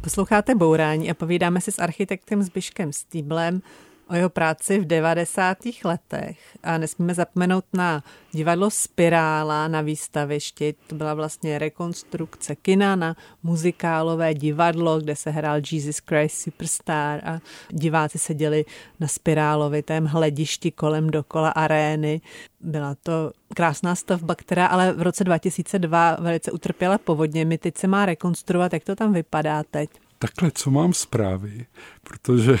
[0.00, 3.62] Posloucháte Bourání a povídáme si s architektem Zbyškem Stýblem
[4.08, 5.58] o jeho práci v 90.
[5.84, 10.74] letech a nesmíme zapomenout na divadlo Spirála na výstavišti.
[10.86, 17.40] To byla vlastně rekonstrukce kina na muzikálové divadlo, kde se hrál Jesus Christ Superstar a
[17.68, 18.64] diváci seděli
[19.00, 22.20] na spirálovitém hledišti kolem dokola arény.
[22.60, 27.58] Byla to krásná stavba, která ale v roce 2002 velice utrpěla povodněmi.
[27.58, 28.72] Teď se má rekonstruovat.
[28.72, 29.90] Jak to tam vypadá teď?
[30.18, 31.66] Takhle, co mám zprávy,
[32.02, 32.56] protože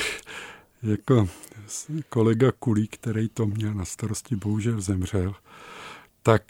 [0.82, 1.28] jako
[2.08, 5.34] kolega Kulí, který to měl na starosti, bohužel zemřel,
[6.22, 6.42] tak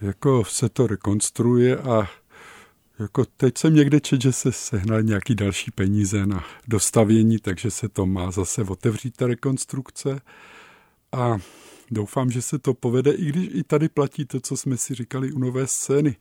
[0.00, 2.08] jako se to rekonstruuje a
[2.98, 7.88] jako teď jsem někde čet, že se sehnal nějaký další peníze na dostavění, takže se
[7.88, 10.20] to má zase otevřít ta rekonstrukce
[11.12, 11.38] a
[11.90, 15.32] doufám, že se to povede, i když i tady platí to, co jsme si říkali
[15.32, 16.16] u nové scény.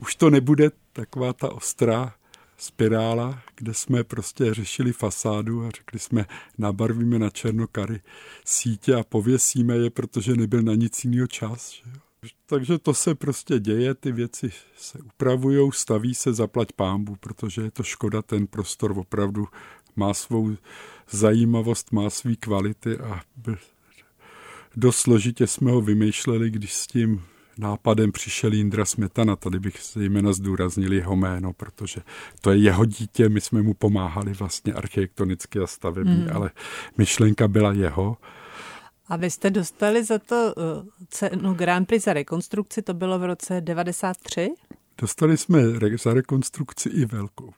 [0.00, 2.14] Už to nebude taková ta ostrá
[2.56, 6.26] spirála, kde jsme prostě řešili fasádu a řekli jsme,
[6.58, 8.00] nabarvíme na černokary
[8.44, 11.70] sítě a pověsíme je, protože nebyl na nic jiného čas.
[11.70, 12.00] Že jo?
[12.46, 17.70] Takže to se prostě děje, ty věci se upravují, staví se zaplať pámbu, protože je
[17.70, 19.46] to škoda, ten prostor opravdu
[19.96, 20.56] má svou
[21.10, 23.20] zajímavost, má svý kvality a
[24.76, 27.22] dost složitě jsme ho vymýšleli, když s tím
[27.58, 29.36] nápadem přišel Jindra Smetana.
[29.36, 32.00] Tady bych zejména zdůraznil jeho jméno, protože
[32.40, 36.28] to je jeho dítě, my jsme mu pomáhali vlastně architektonicky a stavební, mm.
[36.32, 36.50] ale
[36.98, 38.16] myšlenka byla jeho.
[39.08, 40.62] A vy jste dostali za to uh,
[41.08, 44.50] cenu Grand Prix za rekonstrukci, to bylo v roce 93?
[45.00, 45.62] Dostali jsme
[46.02, 47.52] za rekonstrukci i velkou.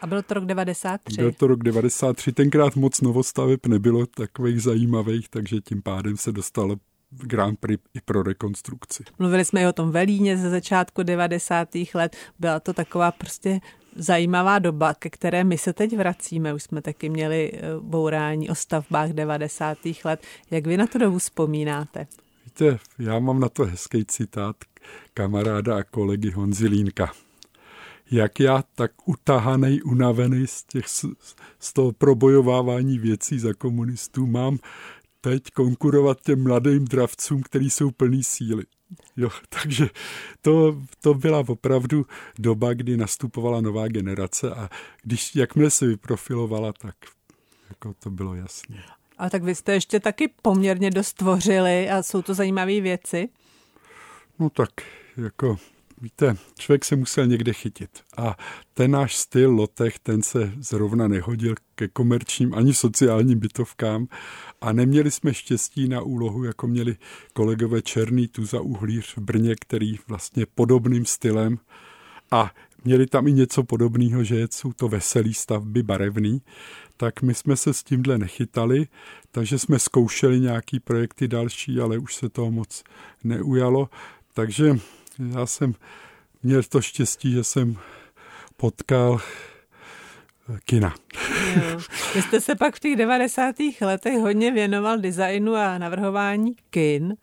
[0.00, 1.16] A bylo to rok 93?
[1.16, 6.76] Byl to rok 93, tenkrát moc novostaveb nebylo takových zajímavých, takže tím pádem se dostalo
[7.10, 9.04] Grand Prix i pro rekonstrukci.
[9.18, 11.68] Mluvili jsme i o tom Velíně ze začátku 90.
[11.94, 12.16] let.
[12.38, 13.60] Byla to taková prostě
[13.96, 16.54] zajímavá doba, ke které my se teď vracíme.
[16.54, 19.78] Už jsme taky měli eh, bourání o stavbách 90.
[20.04, 20.22] let.
[20.50, 22.06] Jak vy na to dobu vzpomínáte?
[22.44, 24.56] Víte, já mám na to hezký citát
[25.14, 27.12] kamaráda a kolegy Honzi Línka.
[28.10, 30.88] Jak já, tak utahaný, unavený z, těch,
[31.58, 34.58] z toho probojovávání věcí za komunistů mám
[35.20, 38.64] teď konkurovat těm mladým dravcům, který jsou plný síly.
[39.16, 39.30] Jo,
[39.62, 39.88] takže
[40.42, 42.06] to, to byla opravdu
[42.38, 44.68] doba, kdy nastupovala nová generace a
[45.02, 46.94] když jakmile se vyprofilovala, tak
[47.68, 48.82] jako to bylo jasné.
[49.18, 53.28] A tak vy jste ještě taky poměrně dost tvořili a jsou to zajímavé věci?
[54.38, 54.70] No tak
[55.16, 55.56] jako
[56.02, 57.90] Víte, člověk se musel někde chytit.
[58.16, 58.36] A
[58.74, 64.06] ten náš styl Lotech, ten se zrovna nehodil ke komerčním ani sociálním bytovkám
[64.60, 66.96] a neměli jsme štěstí na úlohu, jako měli
[67.32, 71.58] kolegové Černý Tuza Uhlíř v Brně, který vlastně podobným stylem
[72.30, 72.50] a
[72.84, 76.42] měli tam i něco podobného, že jsou to veselý stavby, barevný,
[76.96, 78.86] tak my jsme se s tímhle nechytali,
[79.30, 82.82] takže jsme zkoušeli nějaký projekty další, ale už se toho moc
[83.24, 83.88] neujalo.
[84.34, 84.76] Takže
[85.28, 85.74] já jsem
[86.42, 87.76] měl to štěstí, že jsem
[88.56, 89.20] potkal
[90.64, 90.94] kina.
[91.56, 91.80] Jo.
[92.14, 93.54] Vy jste se pak v těch 90.
[93.80, 97.16] letech hodně věnoval designu a navrhování kin.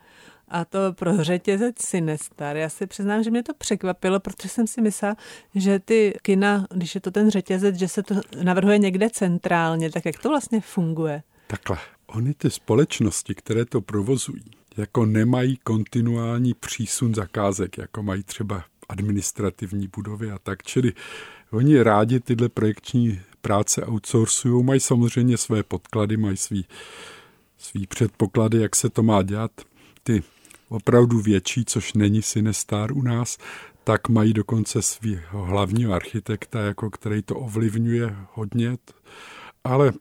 [0.47, 2.57] A to pro řetězec Sinestar.
[2.57, 5.15] Já si přiznám, že mě to překvapilo, protože jsem si myslela,
[5.55, 10.05] že ty kina, když je to ten řetězec, že se to navrhuje někde centrálně, tak
[10.05, 11.23] jak to vlastně funguje?
[11.47, 11.77] Takhle.
[12.07, 14.43] Ony ty společnosti, které to provozují,
[14.77, 20.63] jako nemají kontinuální přísun zakázek, jako mají třeba administrativní budovy a tak.
[20.63, 20.93] Čili
[21.51, 26.65] oni rádi tyhle projekční práce outsourcují, mají samozřejmě své podklady, mají svý,
[27.57, 29.51] svý předpoklady, jak se to má dělat.
[30.03, 30.23] Ty
[30.69, 33.37] opravdu větší, což není Sinestar u nás,
[33.83, 38.77] tak mají dokonce svého hlavního architekta, jako který to ovlivňuje hodně.
[39.63, 39.93] Ale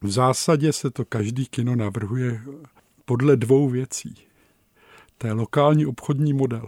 [0.00, 2.42] v zásadě se to každý kino navrhuje
[3.04, 4.14] podle dvou věcí.
[5.18, 6.66] To je lokální obchodní model.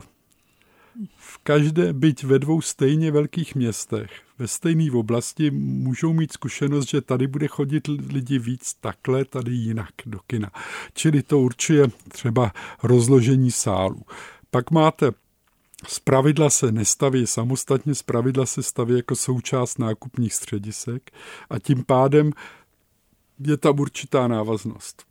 [1.16, 7.00] V každé, byť ve dvou stejně velkých městech, ve stejné oblasti můžou mít zkušenost, že
[7.00, 10.50] tady bude chodit lidi víc takhle, tady jinak do kina.
[10.94, 14.02] Čili to určuje třeba rozložení sálu.
[14.50, 15.12] Pak máte
[15.88, 21.10] z pravidla se nestaví samostatně, z pravidla se staví jako součást nákupních středisek
[21.50, 22.32] a tím pádem
[23.38, 25.04] je tam určitá návaznost.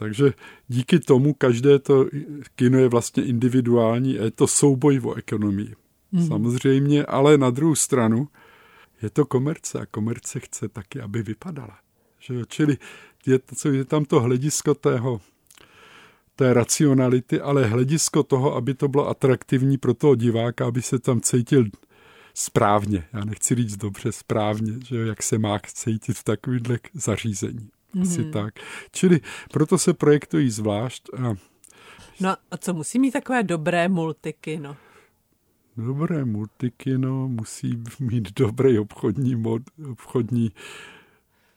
[0.00, 0.32] Takže
[0.68, 2.06] díky tomu každé to
[2.56, 5.74] kino je vlastně individuální a je to souboj o ekonomii.
[6.12, 6.26] Mm.
[6.26, 8.28] Samozřejmě, ale na druhou stranu
[9.02, 11.78] je to komerce a komerce chce taky, aby vypadala.
[12.18, 12.44] Že jo?
[12.48, 12.78] Čili
[13.26, 15.20] je, to, je tam to hledisko tého,
[16.36, 21.20] té racionality, ale hledisko toho, aby to bylo atraktivní pro toho diváka, aby se tam
[21.20, 21.64] cítil
[22.34, 23.04] správně.
[23.12, 27.68] Já nechci říct dobře, správně, že jo, jak se má cítit v takovýchhle zařízení.
[28.02, 28.32] Asi mm-hmm.
[28.32, 28.54] tak.
[28.92, 29.20] Čili
[29.52, 31.08] proto se projektují zvlášť.
[31.18, 31.34] A...
[32.20, 34.76] No a co musí mít takové dobré multikino?
[35.76, 40.52] Dobré multikino musí mít dobrý obchodní, mod, obchodní,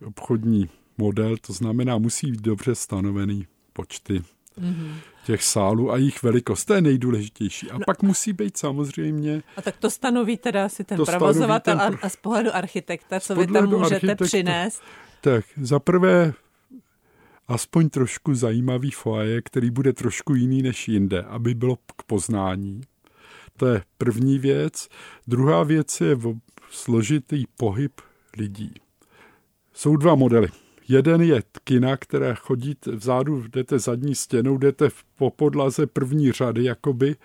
[0.06, 4.24] obchodní model, to znamená, musí být dobře stanovený počty
[4.60, 4.96] mm-hmm.
[5.26, 6.66] těch sálů a jejich velikost.
[6.66, 7.72] To je nejdůležitější.
[7.72, 7.86] A no.
[7.86, 9.44] pak musí být samozřejmě...
[9.58, 13.36] A tak to stanoví teda si ten provozovatel ten, a, a z pohledu architekta, co
[13.36, 14.82] vy tam můžete přinést?
[15.24, 16.34] Tak za prvé
[17.48, 22.82] aspoň trošku zajímavý foaje, který bude trošku jiný než jinde, aby bylo k poznání.
[23.58, 24.88] To je první věc.
[25.28, 26.18] Druhá věc je
[26.70, 28.02] složitý pohyb
[28.38, 28.74] lidí.
[29.74, 30.48] Jsou dva modely.
[30.88, 37.16] Jeden je kina, které chodíte vzadu, jdete zadní stěnou, jdete po podlaze první řady, jakoby,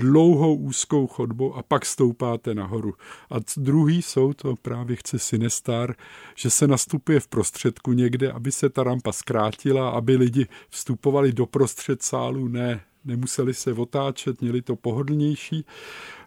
[0.00, 2.94] dlouhou úzkou chodbou a pak stoupáte nahoru.
[3.30, 5.94] A druhý jsou, to právě chce Sinestar,
[6.36, 11.46] že se nastupuje v prostředku někde, aby se ta rampa zkrátila, aby lidi vstupovali do
[11.46, 15.64] prostřed sálu, ne, nemuseli se otáčet, měli to pohodlnější.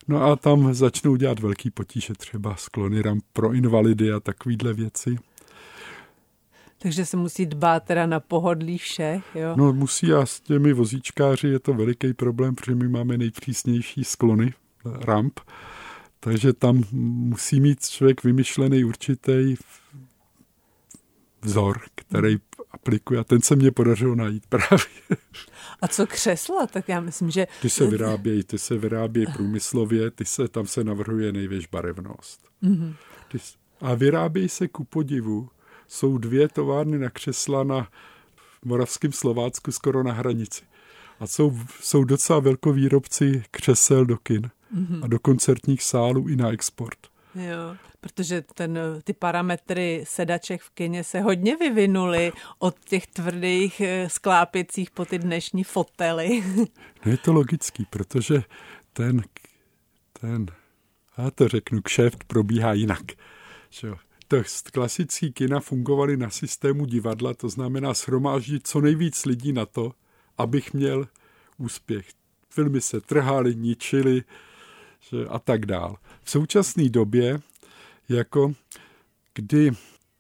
[0.08, 5.18] No a tam začnou dělat velký potíže, třeba sklony ramp pro invalidy a takovýhle věci.
[6.84, 9.54] Takže se musí dbát teda na pohodlí všech, jo?
[9.58, 14.54] No musí a s těmi vozíčkáři je to veliký problém, protože my máme nejpřísnější sklony
[14.86, 15.40] ramp,
[16.20, 19.56] takže tam musí mít člověk vymyšlený určitý
[21.42, 22.38] vzor, který
[22.72, 25.18] aplikuje a ten se mě podařilo najít právě.
[25.82, 26.68] A co křesla?
[26.68, 27.48] Tak já myslím, že...
[27.62, 32.50] Ty se vyrábějí, ty se vyrábějí průmyslově, ty se, tam se navrhuje největší barevnost.
[32.64, 32.94] Mm-hmm.
[33.82, 35.50] a vyrábějí se ku podivu
[35.94, 37.88] jsou dvě továrny na křesla na
[38.66, 40.64] Moravském Slovácku skoro na hranici.
[41.20, 45.04] A jsou, jsou docela velkovýrobci křesel do kin mm-hmm.
[45.04, 46.98] a do koncertních sálů i na export.
[47.36, 54.10] Jo, protože ten, ty parametry sedaček v kině se hodně vyvinuly od těch tvrdých eh,
[54.10, 56.44] sklápěcích po ty dnešní fotely.
[57.06, 58.44] No je to logický, protože
[58.94, 59.22] ten,
[60.22, 60.46] ten,
[61.18, 63.04] já to řeknu, kšeft probíhá jinak.
[63.70, 63.96] Že jo?
[64.28, 69.94] To klasický kina fungovaly na systému divadla, to znamená shromáždit co nejvíc lidí na to,
[70.38, 71.08] abych měl
[71.58, 72.08] úspěch.
[72.50, 74.24] Filmy se trhaly, ničily
[75.30, 75.98] a tak dál.
[76.24, 77.40] V současné době,
[78.10, 78.54] jako
[79.34, 79.72] kdy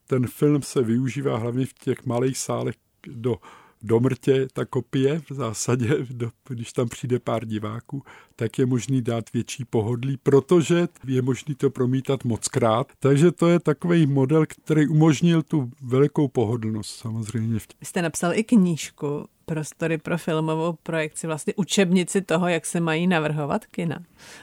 [0.08, 2.76] ten film se využívá hlavně v těch malých sálech
[3.08, 3.36] do
[3.84, 8.04] do mrtě ta kopie v zásadě, do, když tam přijde pár diváků,
[8.36, 12.92] tak je možný dát větší pohodlí, protože je možný to promítat moc krát.
[13.00, 17.60] Takže to je takový model, který umožnil tu velikou pohodlnost samozřejmě.
[17.80, 23.08] Vy jste napsal i knížku Prostory pro filmovou projekci, vlastně učebnici toho, jak se mají
[23.08, 24.00] navrhovat kina.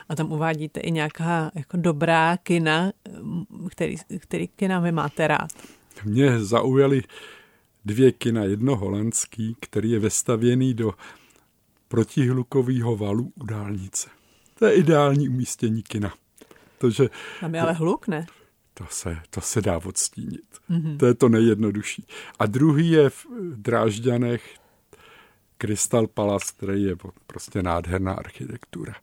[0.08, 2.92] A tam uvádíte i nějaká jako dobrá kina,
[3.70, 5.50] který, který kina vy máte rád.
[6.04, 7.02] Mě zaujaly
[7.84, 10.94] dvě kina, jedno holandský, který je vestavěný do
[11.88, 14.10] protihlukového valu u dálnice.
[14.58, 16.14] To je ideální umístění kina.
[16.78, 17.08] Tože,
[17.40, 18.26] Tam je ale hluk, ne?
[18.74, 20.44] To se, to se dá odstínit.
[20.70, 20.96] Mm-hmm.
[20.96, 22.06] To je to nejjednodušší.
[22.38, 23.26] A druhý je v
[23.56, 24.54] Drážďanech
[25.58, 28.94] Crystal Palace, který je prostě nádherná architektura.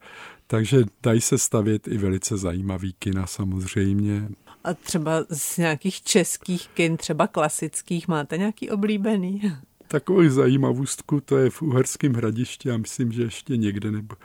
[0.48, 4.30] Takže dají se stavět i velice zajímavý kina samozřejmě.
[4.68, 9.42] A třeba z nějakých českých kin, třeba klasických, máte nějaký oblíbený?
[9.88, 14.16] Takovou zajímavostku, to je v Uherském hradišti a myslím, že ještě někde, nebo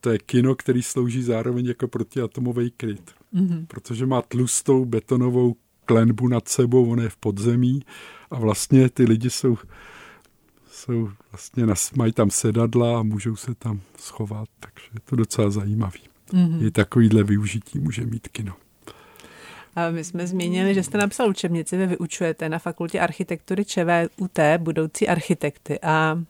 [0.00, 3.66] To je kino, který slouží zároveň jako protiatomový kryt, mm-hmm.
[3.66, 7.82] protože má tlustou betonovou klenbu nad sebou, on je v podzemí
[8.30, 9.58] a vlastně ty lidi jsou,
[10.70, 11.64] jsou vlastně,
[11.96, 16.00] mají tam sedadla a můžou se tam schovat, takže je to docela zajímavý.
[16.32, 16.62] Mm-hmm.
[16.62, 18.54] Je takovýhle využití může mít kino.
[19.76, 25.08] A my jsme zmínili, že jste napsal učebnici, vy vyučujete na fakultě architektury ČVUT budoucí
[25.08, 26.22] architekty a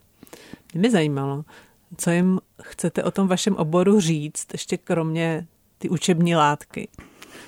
[0.75, 1.45] mě zajímalo,
[1.97, 5.47] co jim chcete o tom vašem oboru říct, ještě kromě
[5.79, 6.89] ty učební látky.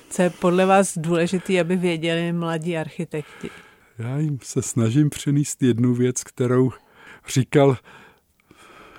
[0.09, 3.49] Co je podle vás důležité, aby věděli mladí architekti?
[3.99, 6.71] Já jim se snažím přenést jednu věc, kterou
[7.27, 7.77] říkal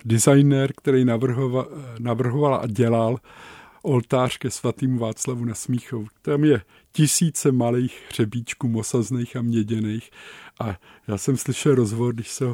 [0.04, 1.68] designér, který navrhoval,
[1.98, 3.18] navrhoval a dělal
[3.84, 6.08] oltář ke svatým Václavu na Smíchov.
[6.22, 6.62] Tam je
[6.92, 10.10] tisíce malých hřebíčků mosazných a měděných
[10.60, 10.78] a
[11.08, 12.44] já jsem slyšel rozhovor, když se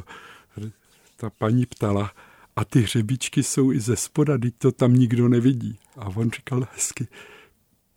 [1.16, 2.12] ta paní ptala,
[2.56, 5.78] a ty hřebíčky jsou i ze spoda, teď to tam nikdo nevidí.
[5.96, 7.08] A on říkal hezky,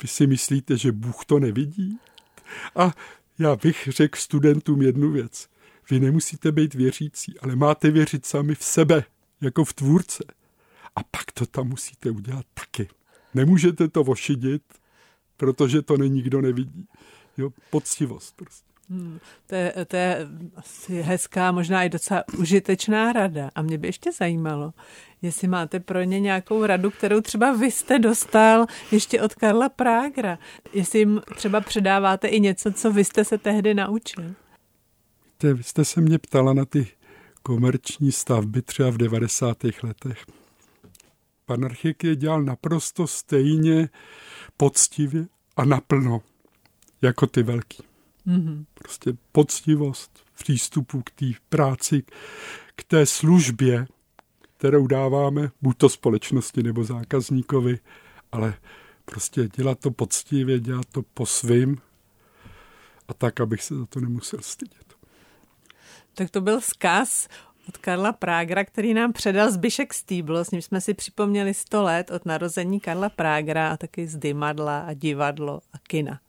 [0.01, 1.97] vy si myslíte, že Bůh to nevidí?
[2.75, 2.91] A
[3.39, 5.49] já bych řekl studentům jednu věc.
[5.89, 9.03] Vy nemusíte být věřící, ale máte věřit sami v sebe,
[9.41, 10.23] jako v tvůrce.
[10.95, 12.89] A pak to tam musíte udělat taky.
[13.33, 14.63] Nemůžete to ošidit,
[15.37, 16.87] protože to nikdo nevidí.
[17.37, 18.73] Jo, poctivost prostě.
[18.89, 23.49] Hmm, to, je, to je asi hezká, možná i docela užitečná rada.
[23.55, 24.73] A mě by ještě zajímalo,
[25.21, 30.39] jestli máte pro ně nějakou radu, kterou třeba vy jste dostal ještě od Karla Prágra.
[30.73, 34.23] Jestli jim třeba předáváte i něco, co vy jste se tehdy naučil.
[35.25, 36.87] Víte, vy jste se mě ptala na ty
[37.43, 39.57] komerční stavby třeba v 90.
[39.83, 40.25] letech.
[41.45, 43.89] Pan Archik je dělal naprosto stejně
[44.57, 46.21] poctivě a naplno,
[47.01, 47.83] jako ty velký.
[48.27, 48.65] Mm-hmm.
[48.73, 52.03] Prostě poctivost v přístupu k té práci,
[52.75, 53.87] k té službě,
[54.57, 57.79] kterou dáváme buď to společnosti nebo zákazníkovi,
[58.31, 58.53] ale
[59.05, 61.81] prostě dělat to poctivě, dělat to po svým
[63.07, 64.95] a tak, abych se za to nemusel stydět.
[66.13, 67.27] Tak to byl vzkaz
[67.69, 72.11] od Karla Prágra, který nám předal Zbyšek Stýbl, s ním jsme si připomněli 100 let
[72.11, 76.19] od narození Karla Prágra a taky z dymadla a divadlo a kina.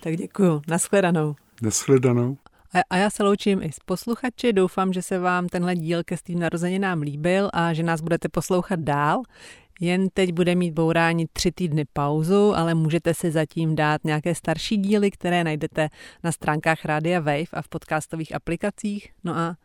[0.00, 0.62] Tak děkuju.
[0.68, 1.34] Naschledanou.
[1.62, 2.36] Naschledanou.
[2.74, 4.52] A, a já se loučím i s posluchači.
[4.52, 8.80] Doufám, že se vám tenhle díl ke svým narozeninám líbil a že nás budete poslouchat
[8.80, 9.22] dál.
[9.80, 14.76] Jen teď bude mít bourání tři týdny pauzu, ale můžete si zatím dát nějaké starší
[14.76, 15.88] díly, které najdete
[16.24, 19.12] na stránkách Rádia Wave a v podcastových aplikacích.
[19.24, 19.56] No a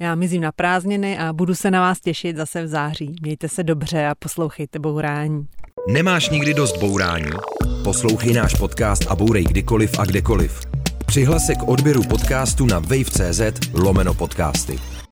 [0.00, 3.14] já mizím na prázdniny a budu se na vás těšit zase v září.
[3.22, 5.46] Mějte se dobře a poslouchejte bourání.
[5.88, 7.30] Nemáš nikdy dost bourání?
[7.84, 10.60] Poslouchej náš podcast a bourej kdykoliv a kdekoliv.
[11.06, 13.40] Přihlas se k odběru podcastu na wave.cz
[13.74, 14.78] lomeno podcasty.